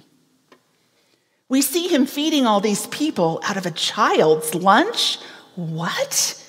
We 1.48 1.62
see 1.62 1.88
him 1.88 2.06
feeding 2.06 2.46
all 2.46 2.60
these 2.60 2.86
people 2.88 3.40
out 3.44 3.56
of 3.56 3.66
a 3.66 3.70
child's 3.70 4.54
lunch. 4.54 5.18
What? 5.54 6.42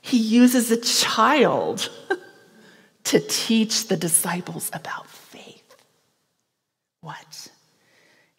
He 0.00 0.18
uses 0.18 0.70
a 0.70 0.76
child 0.76 1.90
to 3.04 3.20
teach 3.20 3.88
the 3.88 3.96
disciples 3.96 4.70
about 4.72 5.08
faith. 5.08 5.76
What? 7.00 7.48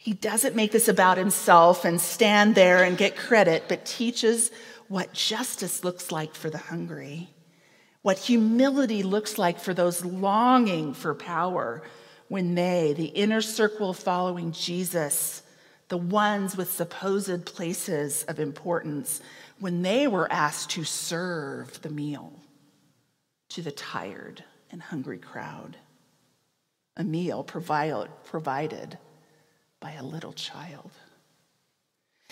He 0.06 0.14
doesn't 0.14 0.56
make 0.56 0.72
this 0.72 0.88
about 0.88 1.18
himself 1.18 1.84
and 1.84 2.00
stand 2.00 2.54
there 2.54 2.84
and 2.84 2.96
get 2.96 3.18
credit, 3.18 3.64
but 3.68 3.88
teaches 3.88 4.52
what 4.88 5.14
justice 5.14 5.84
looks 5.84 6.12
like 6.12 6.36
for 6.36 6.52
the 6.52 6.60
hungry, 6.60 7.32
what 8.04 8.20
humility 8.20 9.02
looks 9.02 9.40
like 9.40 9.60
for 9.60 9.74
those 9.74 10.06
longing 10.06 10.94
for 10.94 11.16
power 11.16 11.82
when 12.28 12.54
they, 12.54 12.94
the 12.94 13.06
inner 13.06 13.42
circle 13.42 13.94
following 13.94 14.52
Jesus, 14.52 15.42
the 15.88 15.98
ones 15.98 16.56
with 16.56 16.72
supposed 16.72 17.44
places 17.48 18.26
of 18.28 18.40
importance, 18.40 19.22
when 19.60 19.82
they 19.82 20.06
were 20.06 20.32
asked 20.32 20.70
to 20.70 20.84
serve 20.84 21.82
the 21.82 21.90
meal 21.90 22.32
to 23.50 23.64
the 23.64 23.72
tired 23.72 24.44
and 24.70 24.84
hungry 24.84 25.18
crowd. 25.18 25.78
A 26.96 27.04
meal 27.04 27.44
provided 27.44 29.00
by 29.86 29.92
a 29.92 30.04
little 30.04 30.34
child. 30.34 30.90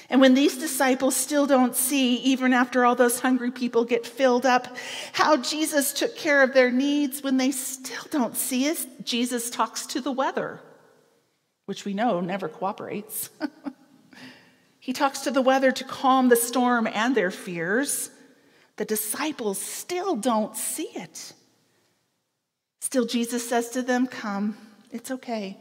And 0.09 0.19
when 0.19 0.33
these 0.33 0.57
disciples 0.57 1.15
still 1.15 1.45
don't 1.45 1.75
see, 1.75 2.15
even 2.15 2.51
after 2.51 2.83
all 2.83 2.95
those 2.95 3.19
hungry 3.19 3.51
people 3.51 3.85
get 3.85 4.07
filled 4.07 4.43
up, 4.43 4.75
how 5.11 5.37
Jesus 5.37 5.93
took 5.93 6.15
care 6.15 6.41
of 6.41 6.55
their 6.55 6.71
needs, 6.71 7.21
when 7.21 7.37
they 7.37 7.51
still 7.51 8.05
don't 8.09 8.35
see 8.35 8.65
it, 8.65 9.05
Jesus 9.05 9.51
talks 9.51 9.85
to 9.85 10.01
the 10.01 10.11
weather, 10.11 10.61
which 11.67 11.85
we 11.85 11.93
know 11.93 12.21
never 12.21 12.49
cooperates. 12.49 13.29
he 14.79 14.91
talks 14.91 15.19
to 15.21 15.29
the 15.29 15.43
weather 15.43 15.71
to 15.71 15.83
calm 15.83 16.29
the 16.29 16.35
storm 16.35 16.87
and 16.87 17.13
their 17.13 17.29
fears. 17.29 18.09
The 18.77 18.85
disciples 18.85 19.59
still 19.61 20.15
don't 20.15 20.57
see 20.57 20.89
it. 20.95 21.33
Still, 22.81 23.05
Jesus 23.05 23.47
says 23.47 23.69
to 23.69 23.83
them, 23.83 24.07
Come, 24.07 24.57
it's 24.89 25.11
okay. 25.11 25.59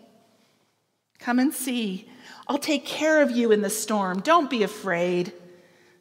Come 1.22 1.38
and 1.38 1.54
see. 1.54 2.08
I'll 2.48 2.58
take 2.58 2.84
care 2.84 3.22
of 3.22 3.30
you 3.30 3.52
in 3.52 3.62
the 3.62 3.70
storm. 3.70 4.20
Don't 4.20 4.50
be 4.50 4.64
afraid. 4.64 5.32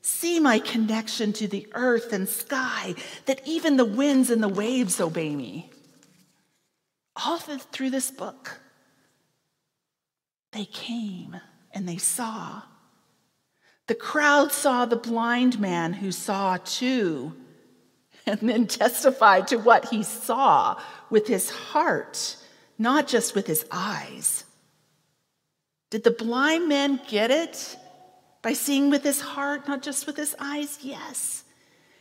See 0.01 0.39
my 0.39 0.57
connection 0.57 1.31
to 1.33 1.47
the 1.47 1.67
earth 1.73 2.11
and 2.11 2.27
sky, 2.27 2.95
that 3.27 3.47
even 3.47 3.77
the 3.77 3.85
winds 3.85 4.31
and 4.31 4.41
the 4.41 4.47
waves 4.47 4.99
obey 4.99 5.35
me. 5.35 5.69
All 7.23 7.37
through 7.37 7.91
this 7.91 8.09
book, 8.09 8.61
they 10.53 10.65
came 10.65 11.39
and 11.71 11.87
they 11.87 11.97
saw. 11.97 12.63
The 13.85 13.93
crowd 13.93 14.51
saw 14.51 14.85
the 14.85 14.95
blind 14.95 15.59
man 15.59 15.93
who 15.93 16.11
saw 16.11 16.57
too, 16.57 17.35
and 18.25 18.39
then 18.39 18.65
testified 18.65 19.49
to 19.49 19.57
what 19.57 19.89
he 19.89 20.01
saw 20.01 20.81
with 21.11 21.27
his 21.27 21.51
heart, 21.51 22.37
not 22.79 23.07
just 23.07 23.35
with 23.35 23.45
his 23.45 23.65
eyes. 23.69 24.45
Did 25.91 26.05
the 26.05 26.11
blind 26.11 26.67
man 26.67 26.99
get 27.07 27.29
it 27.29 27.77
by 28.41 28.53
seeing 28.53 28.89
with 28.89 29.03
his 29.03 29.21
heart, 29.21 29.67
not 29.67 29.83
just 29.83 30.07
with 30.07 30.17
his 30.17 30.35
eyes? 30.39 30.79
Yes. 30.81 31.43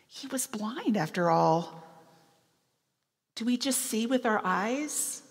He 0.07 0.27
was 0.29 0.47
blind 0.47 0.97
after 0.97 1.29
all. 1.29 1.85
Do 3.35 3.45
we 3.45 3.57
just 3.57 3.81
see 3.81 4.07
with 4.07 4.27
our 4.27 4.41
eyes, 4.45 5.23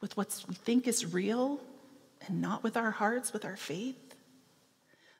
with 0.00 0.16
what 0.16 0.44
we 0.48 0.54
think 0.54 0.88
is 0.88 1.12
real, 1.12 1.60
and 2.26 2.40
not 2.40 2.62
with 2.62 2.76
our 2.76 2.90
hearts, 2.90 3.32
with 3.32 3.44
our 3.44 3.56
faith? 3.56 4.14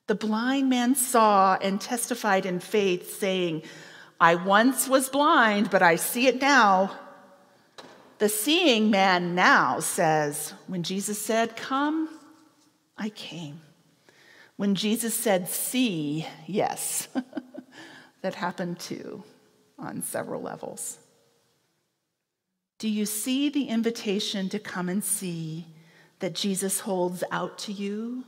The 0.06 0.14
blind 0.14 0.68
man 0.68 0.94
saw 0.94 1.58
and 1.60 1.80
testified 1.80 2.46
in 2.46 2.60
faith, 2.60 3.18
saying, 3.18 3.62
I 4.20 4.36
once 4.36 4.88
was 4.88 5.08
blind, 5.08 5.70
but 5.70 5.82
I 5.82 5.96
see 5.96 6.26
it 6.28 6.40
now. 6.40 6.96
The 8.18 8.28
seeing 8.28 8.90
man 8.90 9.34
now 9.34 9.80
says, 9.80 10.54
When 10.66 10.82
Jesus 10.82 11.20
said, 11.20 11.56
Come, 11.56 12.13
I 12.96 13.08
came. 13.10 13.60
When 14.56 14.74
Jesus 14.74 15.14
said, 15.14 15.48
See, 15.48 16.26
yes, 16.46 17.08
that 18.22 18.34
happened 18.34 18.78
too 18.78 19.24
on 19.78 20.02
several 20.02 20.40
levels. 20.40 20.98
Do 22.78 22.88
you 22.88 23.06
see 23.06 23.48
the 23.48 23.64
invitation 23.64 24.48
to 24.50 24.58
come 24.58 24.88
and 24.88 25.02
see 25.02 25.66
that 26.20 26.34
Jesus 26.34 26.80
holds 26.80 27.24
out 27.30 27.58
to 27.58 27.72
you? 27.72 28.24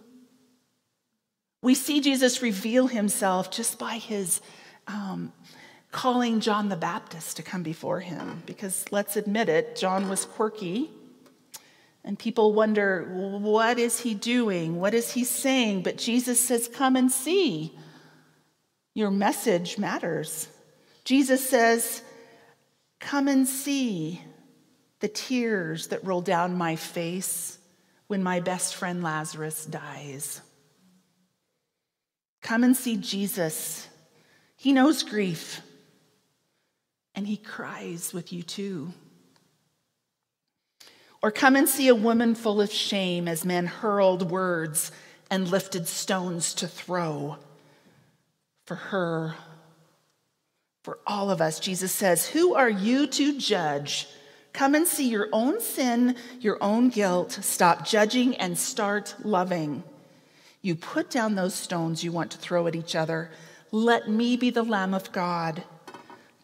We 1.62 1.74
see 1.74 2.00
Jesus 2.00 2.42
reveal 2.42 2.86
himself 2.86 3.50
just 3.50 3.78
by 3.78 3.94
his 3.98 4.40
um, 4.86 5.32
calling 5.90 6.40
John 6.40 6.68
the 6.68 6.76
Baptist 6.76 7.36
to 7.36 7.42
come 7.42 7.62
before 7.62 8.00
him. 8.00 8.42
Because 8.46 8.84
let's 8.90 9.16
admit 9.16 9.48
it, 9.48 9.76
John 9.76 10.08
was 10.08 10.24
quirky 10.24 10.90
and 12.06 12.16
people 12.16 12.54
wonder, 12.54 13.02
what 13.10 13.80
is 13.80 13.98
he 13.98 14.14
doing? 14.14 14.76
What 14.76 14.94
is 14.94 15.10
he 15.10 15.24
saying? 15.24 15.82
But 15.82 15.98
Jesus 15.98 16.40
says, 16.40 16.68
Come 16.68 16.94
and 16.94 17.10
see. 17.10 17.76
Your 18.94 19.10
message 19.10 19.76
matters. 19.76 20.48
Jesus 21.04 21.46
says, 21.46 22.02
Come 23.00 23.26
and 23.26 23.46
see 23.46 24.22
the 25.00 25.08
tears 25.08 25.88
that 25.88 26.04
roll 26.04 26.20
down 26.20 26.56
my 26.56 26.76
face 26.76 27.58
when 28.06 28.22
my 28.22 28.38
best 28.38 28.76
friend 28.76 29.02
Lazarus 29.02 29.66
dies. 29.66 30.40
Come 32.40 32.62
and 32.62 32.76
see 32.76 32.96
Jesus. 32.96 33.88
He 34.56 34.72
knows 34.72 35.02
grief, 35.02 35.60
and 37.16 37.26
he 37.26 37.36
cries 37.36 38.14
with 38.14 38.32
you 38.32 38.44
too. 38.44 38.92
Or 41.26 41.32
come 41.32 41.56
and 41.56 41.68
see 41.68 41.88
a 41.88 41.94
woman 41.96 42.36
full 42.36 42.60
of 42.60 42.72
shame 42.72 43.26
as 43.26 43.44
men 43.44 43.66
hurled 43.66 44.30
words 44.30 44.92
and 45.28 45.48
lifted 45.48 45.88
stones 45.88 46.54
to 46.54 46.68
throw. 46.68 47.38
For 48.64 48.76
her, 48.76 49.34
for 50.84 51.00
all 51.04 51.28
of 51.32 51.40
us, 51.40 51.58
Jesus 51.58 51.90
says, 51.90 52.28
Who 52.28 52.54
are 52.54 52.70
you 52.70 53.08
to 53.08 53.36
judge? 53.36 54.06
Come 54.52 54.76
and 54.76 54.86
see 54.86 55.08
your 55.08 55.28
own 55.32 55.60
sin, 55.60 56.14
your 56.38 56.62
own 56.62 56.90
guilt. 56.90 57.32
Stop 57.42 57.84
judging 57.84 58.36
and 58.36 58.56
start 58.56 59.16
loving. 59.24 59.82
You 60.62 60.76
put 60.76 61.10
down 61.10 61.34
those 61.34 61.54
stones 61.54 62.04
you 62.04 62.12
want 62.12 62.30
to 62.30 62.38
throw 62.38 62.68
at 62.68 62.76
each 62.76 62.94
other. 62.94 63.32
Let 63.72 64.08
me 64.08 64.36
be 64.36 64.50
the 64.50 64.62
Lamb 64.62 64.94
of 64.94 65.10
God, 65.10 65.64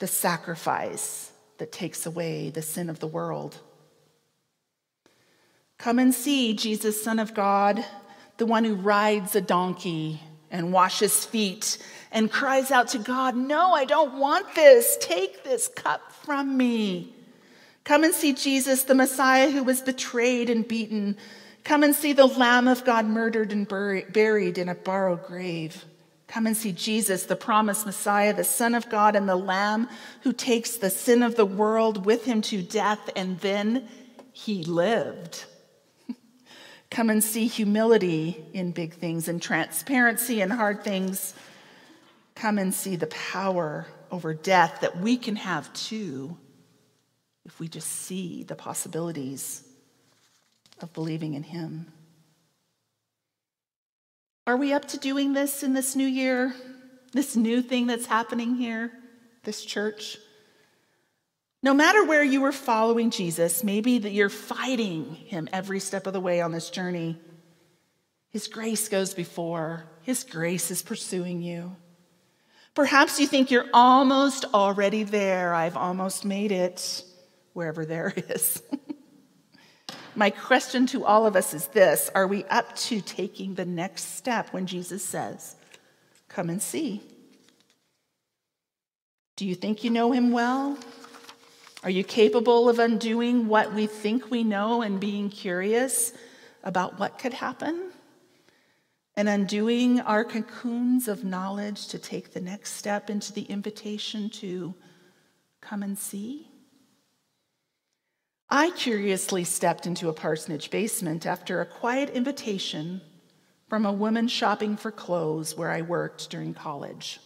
the 0.00 0.08
sacrifice 0.08 1.30
that 1.58 1.70
takes 1.70 2.04
away 2.04 2.50
the 2.50 2.62
sin 2.62 2.90
of 2.90 2.98
the 2.98 3.06
world. 3.06 3.60
Come 5.82 5.98
and 5.98 6.14
see 6.14 6.54
Jesus, 6.54 7.02
Son 7.02 7.18
of 7.18 7.34
God, 7.34 7.84
the 8.36 8.46
one 8.46 8.62
who 8.62 8.76
rides 8.76 9.34
a 9.34 9.40
donkey 9.40 10.20
and 10.48 10.72
washes 10.72 11.24
feet 11.24 11.76
and 12.12 12.30
cries 12.30 12.70
out 12.70 12.86
to 12.90 12.98
God, 12.98 13.34
No, 13.34 13.72
I 13.72 13.84
don't 13.84 14.20
want 14.20 14.54
this. 14.54 14.96
Take 15.00 15.42
this 15.42 15.66
cup 15.66 16.12
from 16.12 16.56
me. 16.56 17.12
Come 17.82 18.04
and 18.04 18.14
see 18.14 18.32
Jesus, 18.32 18.84
the 18.84 18.94
Messiah 18.94 19.50
who 19.50 19.64
was 19.64 19.80
betrayed 19.80 20.48
and 20.50 20.68
beaten. 20.68 21.16
Come 21.64 21.82
and 21.82 21.96
see 21.96 22.12
the 22.12 22.26
Lamb 22.26 22.68
of 22.68 22.84
God 22.84 23.04
murdered 23.04 23.50
and 23.50 23.66
buried 23.66 24.58
in 24.58 24.68
a 24.68 24.76
borrowed 24.76 25.24
grave. 25.24 25.84
Come 26.28 26.46
and 26.46 26.56
see 26.56 26.70
Jesus, 26.70 27.24
the 27.24 27.34
promised 27.34 27.86
Messiah, 27.86 28.32
the 28.32 28.44
Son 28.44 28.76
of 28.76 28.88
God, 28.88 29.16
and 29.16 29.28
the 29.28 29.34
Lamb 29.34 29.88
who 30.22 30.32
takes 30.32 30.76
the 30.76 30.90
sin 30.90 31.24
of 31.24 31.34
the 31.34 31.44
world 31.44 32.06
with 32.06 32.24
him 32.24 32.40
to 32.42 32.62
death, 32.62 33.10
and 33.16 33.40
then 33.40 33.88
he 34.32 34.62
lived. 34.62 35.46
Come 36.92 37.08
and 37.08 37.24
see 37.24 37.46
humility 37.46 38.44
in 38.52 38.72
big 38.72 38.92
things 38.92 39.26
and 39.26 39.40
transparency 39.40 40.42
in 40.42 40.50
hard 40.50 40.84
things. 40.84 41.32
Come 42.34 42.58
and 42.58 42.74
see 42.74 42.96
the 42.96 43.06
power 43.06 43.86
over 44.10 44.34
death 44.34 44.82
that 44.82 44.98
we 44.98 45.16
can 45.16 45.36
have 45.36 45.72
too 45.72 46.36
if 47.46 47.58
we 47.58 47.66
just 47.66 47.88
see 47.88 48.42
the 48.42 48.54
possibilities 48.54 49.64
of 50.82 50.92
believing 50.92 51.32
in 51.32 51.44
Him. 51.44 51.90
Are 54.46 54.58
we 54.58 54.74
up 54.74 54.86
to 54.88 54.98
doing 54.98 55.32
this 55.32 55.62
in 55.62 55.72
this 55.72 55.96
new 55.96 56.06
year? 56.06 56.54
This 57.14 57.36
new 57.36 57.62
thing 57.62 57.86
that's 57.86 58.04
happening 58.04 58.56
here, 58.56 58.92
this 59.44 59.64
church? 59.64 60.18
No 61.62 61.72
matter 61.74 62.04
where 62.04 62.24
you 62.24 62.44
are 62.44 62.52
following 62.52 63.10
Jesus, 63.10 63.62
maybe 63.62 63.98
that 63.98 64.12
you're 64.12 64.28
fighting 64.28 65.14
him 65.14 65.48
every 65.52 65.78
step 65.78 66.06
of 66.06 66.12
the 66.12 66.20
way 66.20 66.40
on 66.40 66.50
this 66.50 66.70
journey. 66.70 67.18
His 68.30 68.48
grace 68.48 68.88
goes 68.88 69.14
before, 69.14 69.84
his 70.02 70.24
grace 70.24 70.70
is 70.70 70.82
pursuing 70.82 71.40
you. 71.40 71.76
Perhaps 72.74 73.20
you 73.20 73.26
think 73.26 73.50
you're 73.50 73.68
almost 73.72 74.46
already 74.54 75.02
there. 75.04 75.52
I've 75.54 75.76
almost 75.76 76.24
made 76.24 76.50
it, 76.50 77.04
wherever 77.52 77.84
there 77.84 78.12
is. 78.28 78.62
My 80.14 80.30
question 80.30 80.86
to 80.88 81.04
all 81.04 81.26
of 81.26 81.36
us 81.36 81.54
is 81.54 81.66
this 81.68 82.10
Are 82.14 82.26
we 82.26 82.44
up 82.44 82.74
to 82.76 83.00
taking 83.00 83.54
the 83.54 83.64
next 83.64 84.16
step 84.16 84.52
when 84.52 84.66
Jesus 84.66 85.04
says, 85.04 85.56
Come 86.28 86.50
and 86.50 86.60
see? 86.60 87.02
Do 89.36 89.46
you 89.46 89.54
think 89.54 89.84
you 89.84 89.90
know 89.90 90.12
him 90.12 90.32
well? 90.32 90.78
Are 91.84 91.90
you 91.90 92.04
capable 92.04 92.68
of 92.68 92.78
undoing 92.78 93.48
what 93.48 93.74
we 93.74 93.86
think 93.86 94.30
we 94.30 94.44
know 94.44 94.82
and 94.82 95.00
being 95.00 95.30
curious 95.30 96.12
about 96.62 97.00
what 97.00 97.18
could 97.18 97.34
happen? 97.34 97.90
And 99.16 99.28
undoing 99.28 100.00
our 100.00 100.24
cocoons 100.24 101.08
of 101.08 101.24
knowledge 101.24 101.88
to 101.88 101.98
take 101.98 102.32
the 102.32 102.40
next 102.40 102.74
step 102.74 103.10
into 103.10 103.32
the 103.32 103.42
invitation 103.42 104.30
to 104.30 104.74
come 105.60 105.82
and 105.82 105.98
see? 105.98 106.46
I 108.48 108.70
curiously 108.70 109.42
stepped 109.42 109.84
into 109.84 110.08
a 110.08 110.12
parsonage 110.12 110.70
basement 110.70 111.26
after 111.26 111.60
a 111.60 111.66
quiet 111.66 112.10
invitation 112.10 113.00
from 113.68 113.84
a 113.84 113.92
woman 113.92 114.28
shopping 114.28 114.76
for 114.76 114.92
clothes 114.92 115.56
where 115.56 115.70
I 115.70 115.82
worked 115.82 116.30
during 116.30 116.54
college. 116.54 117.18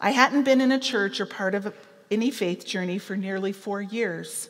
I 0.00 0.10
hadn't 0.10 0.44
been 0.44 0.60
in 0.60 0.72
a 0.72 0.80
church 0.80 1.20
or 1.20 1.26
part 1.26 1.54
of 1.54 1.66
a 1.66 1.72
any 2.10 2.30
faith 2.30 2.66
journey 2.66 2.98
for 2.98 3.16
nearly 3.16 3.52
four 3.52 3.82
years. 3.82 4.48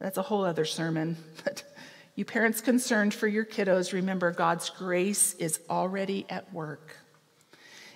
That's 0.00 0.18
a 0.18 0.22
whole 0.22 0.44
other 0.44 0.64
sermon. 0.64 1.16
But 1.44 1.64
you 2.14 2.24
parents 2.24 2.60
concerned 2.60 3.14
for 3.14 3.28
your 3.28 3.44
kiddos, 3.44 3.92
remember 3.92 4.32
God's 4.32 4.70
grace 4.70 5.34
is 5.34 5.60
already 5.70 6.26
at 6.28 6.52
work. 6.52 6.96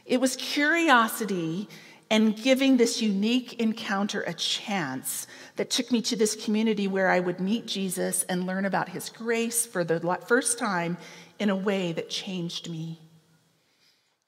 It 0.07 0.21
was 0.21 0.37
curiosity 0.37 1.69
and 2.09 2.37
giving 2.37 2.77
this 2.77 3.03
unique 3.03 3.55
encounter 3.55 4.21
a 4.21 4.35
chance 4.35 5.27
that 5.57 5.71
took 5.71 5.91
me 5.91 6.03
to 6.03 6.15
this 6.15 6.37
community 6.37 6.87
where 6.87 7.09
I 7.09 7.19
would 7.19 7.41
meet 7.41 7.67
Jesus 7.67 8.23
and 8.25 8.47
learn 8.47 8.65
about 8.65 8.91
his 8.91 9.09
grace 9.09 9.67
for 9.67 9.83
the 9.83 9.99
first 10.29 10.59
time 10.59 10.99
in 11.39 11.51
a 11.51 11.57
way 11.57 11.93
that 11.93 12.11
changed 12.11 12.71
me. 12.71 13.01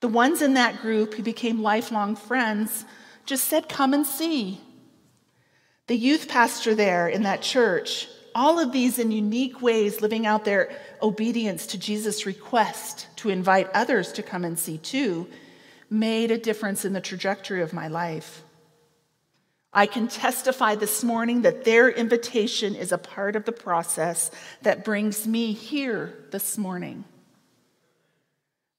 The 0.00 0.08
ones 0.08 0.42
in 0.42 0.54
that 0.54 0.80
group 0.80 1.14
who 1.14 1.22
became 1.22 1.62
lifelong 1.62 2.16
friends 2.16 2.84
just 3.26 3.46
said, 3.46 3.68
Come 3.68 3.94
and 3.94 4.06
see. 4.06 4.60
The 5.86 5.96
youth 5.96 6.28
pastor 6.28 6.74
there 6.74 7.08
in 7.08 7.24
that 7.24 7.42
church, 7.42 8.08
all 8.34 8.58
of 8.58 8.72
these 8.72 8.98
in 8.98 9.10
unique 9.10 9.60
ways 9.60 10.00
living 10.00 10.26
out 10.26 10.44
their 10.44 10.70
obedience 11.02 11.66
to 11.68 11.78
Jesus' 11.78 12.26
request 12.26 13.06
to 13.16 13.28
invite 13.28 13.70
others 13.74 14.12
to 14.12 14.22
come 14.22 14.44
and 14.44 14.58
see 14.58 14.78
too, 14.78 15.28
made 15.90 16.30
a 16.30 16.38
difference 16.38 16.84
in 16.84 16.94
the 16.94 17.00
trajectory 17.00 17.60
of 17.60 17.72
my 17.72 17.88
life. 17.88 18.42
I 19.72 19.86
can 19.86 20.08
testify 20.08 20.76
this 20.76 21.02
morning 21.02 21.42
that 21.42 21.64
their 21.64 21.90
invitation 21.90 22.74
is 22.74 22.92
a 22.92 22.98
part 22.98 23.36
of 23.36 23.44
the 23.44 23.52
process 23.52 24.30
that 24.62 24.84
brings 24.84 25.26
me 25.26 25.52
here 25.52 26.14
this 26.30 26.56
morning. 26.56 27.04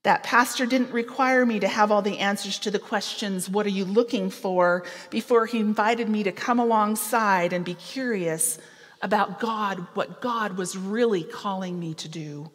That 0.05 0.21
pastor 0.21 0.67
didn't 0.67 0.91
require 0.91 1.47
me 1.47 1.59
to 1.59 1.67
have 1.67 1.91
all 1.91 2.03
the 2.03 2.19
answers 2.19 2.59
to 2.59 2.69
the 2.69 2.77
questions, 2.77 3.49
What 3.49 3.65
are 3.65 3.69
you 3.69 3.85
looking 3.85 4.29
for? 4.29 4.83
before 5.09 5.47
he 5.47 5.59
invited 5.59 6.07
me 6.07 6.21
to 6.21 6.31
come 6.31 6.59
alongside 6.59 7.53
and 7.53 7.65
be 7.65 7.73
curious 7.73 8.59
about 9.01 9.39
God, 9.39 9.79
what 9.95 10.21
God 10.21 10.57
was 10.57 10.77
really 10.77 11.23
calling 11.23 11.79
me 11.79 11.95
to 11.95 12.07
do. 12.07 12.51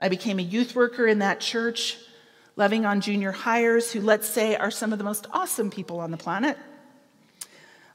I 0.00 0.08
became 0.08 0.38
a 0.38 0.42
youth 0.42 0.76
worker 0.76 1.08
in 1.08 1.18
that 1.18 1.40
church, 1.40 1.98
loving 2.54 2.86
on 2.86 3.00
junior 3.00 3.32
hires, 3.32 3.90
who, 3.90 4.00
let's 4.00 4.28
say, 4.28 4.54
are 4.54 4.70
some 4.70 4.92
of 4.92 4.98
the 4.98 5.04
most 5.04 5.26
awesome 5.32 5.72
people 5.72 5.98
on 5.98 6.12
the 6.12 6.16
planet. 6.16 6.56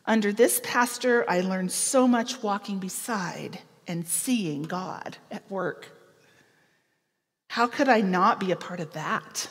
Under 0.05 0.33
this 0.33 0.59
pastor, 0.65 1.23
I 1.29 1.39
learned 1.39 1.71
so 1.71 2.09
much 2.09 2.43
walking 2.43 2.79
beside 2.79 3.59
and 3.87 4.05
seeing 4.05 4.63
God 4.63 5.15
at 5.31 5.49
work. 5.49 6.02
How 7.53 7.67
could 7.67 7.87
I 7.87 8.01
not 8.01 8.39
be 8.39 8.51
a 8.51 8.55
part 8.55 8.79
of 8.79 8.93
that? 8.93 9.47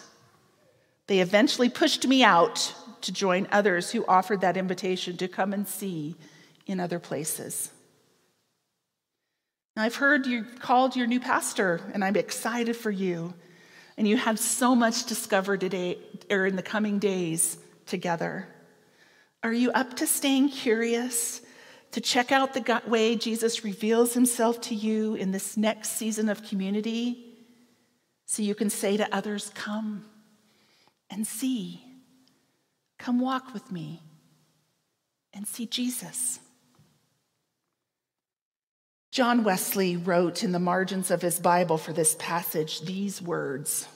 They 1.07 1.21
eventually 1.21 1.69
pushed 1.69 2.05
me 2.05 2.25
out 2.25 2.75
to 3.03 3.13
join 3.13 3.47
others 3.53 3.93
who 3.93 4.05
offered 4.07 4.41
that 4.41 4.57
invitation 4.57 5.17
to 5.19 5.29
come 5.29 5.53
and 5.53 5.69
see 5.69 6.17
in 6.67 6.81
other 6.81 6.99
places. 6.99 7.71
Now, 9.77 9.85
I've 9.85 9.95
heard 9.95 10.27
you 10.27 10.45
called 10.59 10.97
your 10.97 11.07
new 11.07 11.21
pastor, 11.21 11.81
and 11.95 12.05
I'm 12.05 12.17
excited 12.17 12.75
for 12.75 12.91
you. 12.91 13.35
And 13.97 14.09
you 14.09 14.17
have 14.17 14.41
so 14.41 14.75
much 14.75 15.07
discovered 15.07 15.61
today 15.61 15.99
or 16.29 16.45
in 16.45 16.57
the 16.57 16.63
coming 16.63 16.99
days 16.99 17.57
together. 17.87 18.49
Are 19.45 19.53
you 19.53 19.71
up 19.71 19.95
to 19.99 20.09
staying 20.09 20.49
curious, 20.49 21.41
to 21.93 22.01
check 22.01 22.33
out 22.33 22.53
the 22.53 22.83
way 22.89 23.15
Jesus 23.15 23.63
reveals 23.63 24.13
himself 24.15 24.61
to 24.63 24.75
you 24.75 25.15
in 25.15 25.31
this 25.31 25.57
next 25.57 25.91
season 25.91 26.29
of 26.29 26.43
community? 26.43 27.29
So 28.33 28.43
you 28.43 28.55
can 28.55 28.71
say 28.71 28.97
to 28.97 29.15
others, 29.15 29.53
Come 29.55 30.07
and 31.11 31.27
see. 31.27 31.85
Come 32.99 33.21
walk 33.21 33.53
with 33.53 33.71
me 33.71 34.01
and 35.35 35.47
see 35.47 35.67
Jesus. 35.67 36.41
John 39.11 39.45
Wesley 39.45 39.99
wrote 39.99 40.43
in 40.43 40.53
the 40.53 40.59
margins 40.59 41.11
of 41.11 41.21
his 41.21 41.41
Bible 41.41 41.77
for 41.77 41.93
this 41.93 42.17
passage 42.19 42.81
these 42.81 43.21
words 43.21 43.87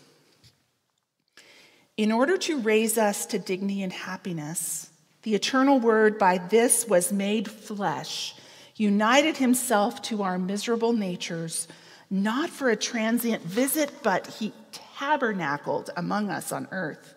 In 1.96 2.12
order 2.12 2.36
to 2.36 2.60
raise 2.60 2.98
us 2.98 3.24
to 3.26 3.38
dignity 3.38 3.82
and 3.82 3.90
happiness, 3.90 4.90
the 5.22 5.34
eternal 5.34 5.80
Word 5.80 6.18
by 6.18 6.36
this 6.36 6.86
was 6.86 7.10
made 7.10 7.50
flesh, 7.50 8.34
united 8.74 9.38
himself 9.38 10.02
to 10.02 10.22
our 10.22 10.38
miserable 10.38 10.92
natures, 10.92 11.66
not 12.10 12.50
for 12.50 12.70
a 12.70 12.76
transient 12.76 13.42
visit, 13.42 13.90
but 14.02 14.26
he 14.26 14.52
tabernacled 14.72 15.90
among 15.96 16.30
us 16.30 16.52
on 16.52 16.68
earth. 16.70 17.14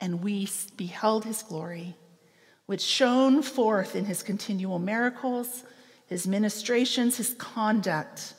And 0.00 0.22
we 0.22 0.48
beheld 0.76 1.24
his 1.24 1.42
glory, 1.42 1.96
which 2.66 2.80
shone 2.80 3.42
forth 3.42 3.94
in 3.94 4.04
his 4.04 4.22
continual 4.22 4.78
miracles, 4.78 5.64
his 6.06 6.26
ministrations, 6.26 7.16
his 7.16 7.34
conduct. 7.34 8.34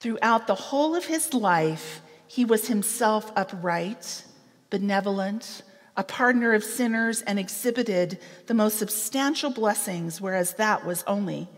Throughout 0.00 0.46
the 0.46 0.54
whole 0.54 0.94
of 0.94 1.04
his 1.04 1.32
life, 1.32 2.00
he 2.26 2.44
was 2.44 2.66
himself 2.66 3.32
upright, 3.36 4.24
benevolent, 4.70 5.62
a 5.96 6.04
partner 6.04 6.52
of 6.52 6.64
sinners, 6.64 7.22
and 7.22 7.38
exhibited 7.38 8.18
the 8.46 8.54
most 8.54 8.78
substantial 8.78 9.50
blessings, 9.50 10.20
whereas 10.20 10.54
that 10.54 10.84
was 10.84 11.04
only 11.06 11.48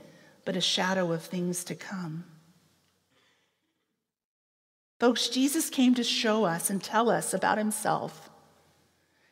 but 0.44 0.57
a 0.57 0.61
shadow 0.61 1.12
of 1.12 1.23
things 1.23 1.64
to 1.64 1.75
come. 1.75 2.25
Folks, 4.98 5.28
Jesus 5.28 5.70
came 5.70 5.94
to 5.94 6.04
show 6.04 6.44
us 6.44 6.70
and 6.70 6.82
tell 6.82 7.08
us 7.08 7.32
about 7.32 7.58
himself. 7.58 8.30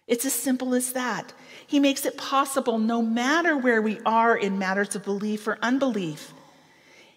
It's 0.06 0.24
as 0.24 0.32
simple 0.32 0.74
as 0.74 0.92
that. 0.92 1.32
He 1.66 1.80
makes 1.80 2.06
it 2.06 2.16
possible, 2.16 2.78
no 2.78 3.02
matter 3.02 3.56
where 3.56 3.82
we 3.82 3.98
are 4.06 4.36
in 4.36 4.58
matters 4.58 4.94
of 4.94 5.04
belief 5.04 5.48
or 5.48 5.58
unbelief. 5.62 6.32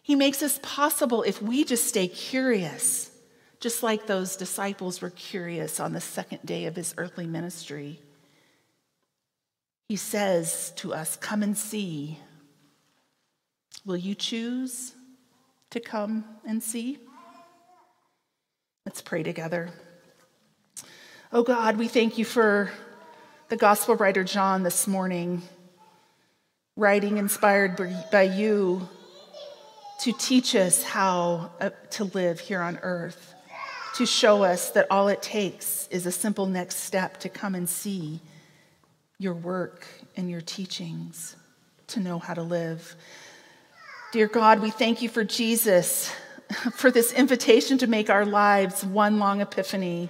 He 0.01 0.15
makes 0.15 0.41
us 0.41 0.59
possible 0.63 1.21
if 1.21 1.41
we 1.41 1.63
just 1.63 1.87
stay 1.87 2.07
curious 2.07 3.09
just 3.59 3.83
like 3.83 4.07
those 4.07 4.35
disciples 4.35 5.01
were 5.01 5.09
curious 5.09 5.79
on 5.79 5.93
the 5.93 6.01
second 6.01 6.39
day 6.45 6.65
of 6.65 6.75
his 6.75 6.93
earthly 6.97 7.27
ministry. 7.27 7.99
He 9.89 9.97
says 9.97 10.71
to 10.77 10.93
us, 10.93 11.17
Come 11.17 11.43
and 11.43 11.57
see. 11.57 12.19
Will 13.85 13.97
you 13.97 14.15
choose 14.15 14.93
to 15.71 15.79
come 15.79 16.23
and 16.45 16.63
see? 16.63 16.99
Let's 18.89 19.03
pray 19.03 19.21
together. 19.21 19.69
Oh 21.31 21.43
God, 21.43 21.77
we 21.77 21.87
thank 21.87 22.17
you 22.17 22.25
for 22.25 22.71
the 23.49 23.55
gospel 23.55 23.95
writer 23.95 24.23
John 24.23 24.63
this 24.63 24.87
morning, 24.87 25.43
writing 26.75 27.19
inspired 27.19 27.79
by 28.11 28.23
you 28.23 28.89
to 29.99 30.11
teach 30.13 30.55
us 30.55 30.81
how 30.81 31.51
uh, 31.61 31.69
to 31.91 32.05
live 32.05 32.39
here 32.39 32.61
on 32.61 32.79
earth 32.81 33.35
to 33.97 34.07
show 34.07 34.41
us 34.43 34.71
that 34.71 34.87
all 34.89 35.07
it 35.07 35.21
takes 35.21 35.87
is 35.89 36.07
a 36.07 36.11
simple 36.11 36.47
next 36.47 36.77
step 36.77 37.19
to 37.19 37.29
come 37.29 37.53
and 37.53 37.69
see 37.69 38.19
your 39.19 39.35
work 39.35 39.85
and 40.17 40.31
your 40.31 40.41
teachings 40.41 41.35
to 41.89 41.99
know 41.99 42.17
how 42.17 42.33
to 42.33 42.41
live. 42.41 42.95
Dear 44.13 44.27
God, 44.27 44.61
we 44.61 44.71
thank 44.71 45.03
you 45.03 45.09
for 45.09 45.23
Jesus, 45.23 46.11
for 46.73 46.91
this 46.91 47.13
invitation 47.13 47.77
to 47.77 47.87
make 47.87 48.09
our 48.09 48.25
lives 48.25 48.83
one 48.83 49.19
long 49.19 49.41
epiphany. 49.41 50.09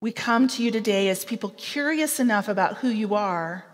We 0.00 0.12
come 0.12 0.48
to 0.48 0.62
you 0.62 0.70
today 0.70 1.08
as 1.08 1.24
people 1.24 1.50
curious 1.56 2.20
enough 2.20 2.48
about 2.48 2.78
who 2.78 2.88
you 2.88 3.14
are 3.14 3.64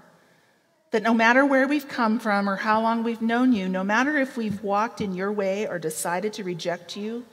that 0.91 1.03
no 1.03 1.15
matter 1.15 1.45
where 1.45 1.69
we've 1.69 1.89
come 1.89 2.19
from 2.19 2.49
or 2.49 2.57
how 2.57 2.81
long 2.81 3.05
we've 3.05 3.23
known 3.23 3.53
you, 3.53 3.69
no 3.69 3.85
matter 3.85 4.19
if 4.19 4.37
we've 4.37 4.63
walked 4.63 5.01
in 5.01 5.15
your 5.15 5.31
way 5.31 5.67
or 5.67 5.79
decided 5.79 6.33
to 6.33 6.45
reject 6.45 6.97
you, 6.97 7.25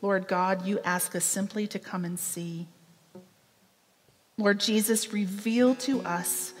Lord 0.00 0.26
God, 0.26 0.66
you 0.66 0.80
ask 0.84 1.14
us 1.14 1.24
simply 1.24 1.66
to 1.68 1.78
come 1.78 2.04
and 2.04 2.18
see. 2.18 2.66
Lord 4.38 4.58
Jesus, 4.58 5.12
reveal 5.12 5.74
to 5.76 6.02
us 6.02 6.54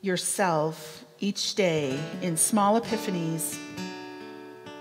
yourself 0.00 1.04
each 1.20 1.54
day 1.54 1.98
in 2.22 2.36
small 2.36 2.80
epiphanies 2.80 3.56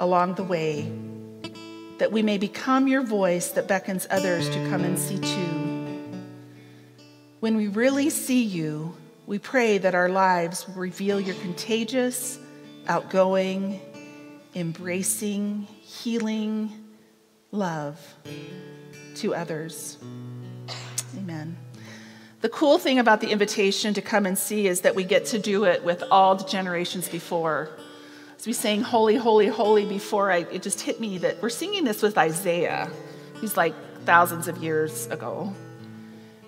along 0.02 0.34
the 0.34 0.44
way, 0.44 0.92
that 2.00 2.12
we 2.12 2.24
may 2.24 2.40
become 2.40 2.88
your 2.88 3.04
voice 3.04 3.52
that 3.52 3.68
beckons 3.68 4.08
others 4.10 4.50
to 4.50 4.56
come 4.68 4.84
and 4.84 4.98
see 4.98 5.20
too. 5.20 6.22
When 7.40 7.56
we 7.56 7.68
really 7.68 8.10
see 8.10 8.42
you, 8.44 8.96
we 9.28 9.38
pray 9.38 9.78
that 9.78 9.94
our 9.94 10.10
lives 10.10 10.68
will 10.68 10.74
reveal 10.74 11.22
your 11.22 11.36
contagious, 11.36 12.40
outgoing, 12.88 13.80
embracing, 14.56 15.68
healing 15.82 16.72
love 17.52 18.00
to 19.18 19.36
others. 19.36 20.00
Amen. 21.16 21.56
The 22.42 22.50
cool 22.50 22.80
thing 22.80 22.98
about 22.98 23.22
the 23.22 23.30
invitation 23.30 23.94
to 23.94 24.02
come 24.02 24.26
and 24.26 24.36
see 24.36 24.68
is 24.68 24.82
that 24.82 24.96
we 24.96 25.04
get 25.04 25.28
to 25.28 25.38
do 25.38 25.66
it 25.66 25.84
with 25.84 26.04
all 26.10 26.36
the 26.36 26.46
generations 26.46 27.08
before. 27.08 27.70
As 28.42 28.48
we 28.48 28.54
sang 28.54 28.82
Holy, 28.82 29.16
Holy, 29.18 29.46
Holy 29.46 29.86
before, 29.86 30.32
I, 30.32 30.38
it 30.52 30.64
just 30.64 30.82
hit 30.82 31.00
me 31.00 31.20
that 31.20 31.44
we're 31.44 31.50
singing 31.52 31.84
this 31.84 32.02
with 32.02 32.18
Isaiah. 32.18 32.90
He's 33.40 33.56
like 33.56 33.76
thousands 34.04 34.48
of 34.48 34.58
years 34.58 35.06
ago. 35.12 35.54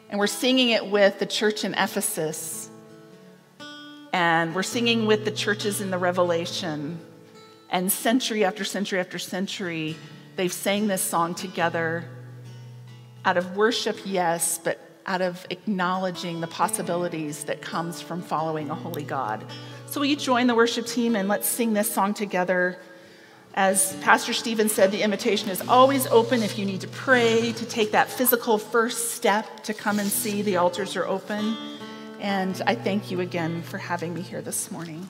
And 0.10 0.18
we're 0.18 0.26
singing 0.26 0.72
it 0.72 0.88
with 0.88 1.20
the 1.20 1.28
church 1.28 1.64
in 1.64 1.76
Ephesus 1.76 2.68
and 4.12 4.56
we're 4.56 4.64
singing 4.64 5.06
with 5.06 5.24
the 5.24 5.30
churches 5.30 5.82
in 5.82 5.92
the 5.92 6.00
Revelation. 6.00 7.00
And 7.70 7.92
century 7.92 8.44
after 8.44 8.66
century 8.66 9.00
after 9.00 9.20
century, 9.20 9.96
they've 10.36 10.52
sang 10.52 10.88
this 10.88 11.04
song 11.04 11.36
together 11.36 12.06
out 13.24 13.38
of 13.38 13.56
worship, 13.56 14.00
yes, 14.04 14.58
but 14.58 14.80
out 15.06 15.22
of 15.22 15.46
acknowledging 15.52 16.42
the 16.42 16.48
possibilities 16.48 17.44
that 17.44 17.62
comes 17.62 18.02
from 18.02 18.24
following 18.24 18.72
a 18.72 18.76
holy 18.76 19.04
God. 19.04 19.46
So 19.94 20.00
will 20.00 20.08
you 20.08 20.16
join 20.16 20.48
the 20.48 20.56
worship 20.56 20.88
team 20.88 21.16
and 21.16 21.30
let's 21.30 21.48
sing 21.48 21.74
this 21.74 21.88
song 21.88 22.16
together? 22.16 22.80
As 23.54 23.96
Pastor 23.98 24.34
Stephen 24.34 24.68
said, 24.68 24.90
the 24.90 25.04
invitation 25.04 25.50
is 25.50 25.62
always 25.68 26.08
open 26.08 26.42
if 26.42 26.58
you 26.58 26.66
need 26.66 26.82
to 26.82 26.88
pray, 26.88 27.52
to 27.52 27.66
take 27.68 27.92
that 27.92 28.10
physical 28.10 28.58
first 28.58 29.12
step 29.12 29.62
to 29.66 29.74
come 29.76 30.00
and 30.00 30.10
see. 30.10 30.42
The 30.42 30.58
altars 30.58 30.96
are 30.96 31.06
open. 31.06 31.56
And 32.20 32.60
I 32.66 32.74
thank 32.74 33.12
you 33.12 33.20
again 33.20 33.62
for 33.62 33.78
having 33.78 34.16
me 34.16 34.22
here 34.22 34.42
this 34.42 34.72
morning. 34.72 35.08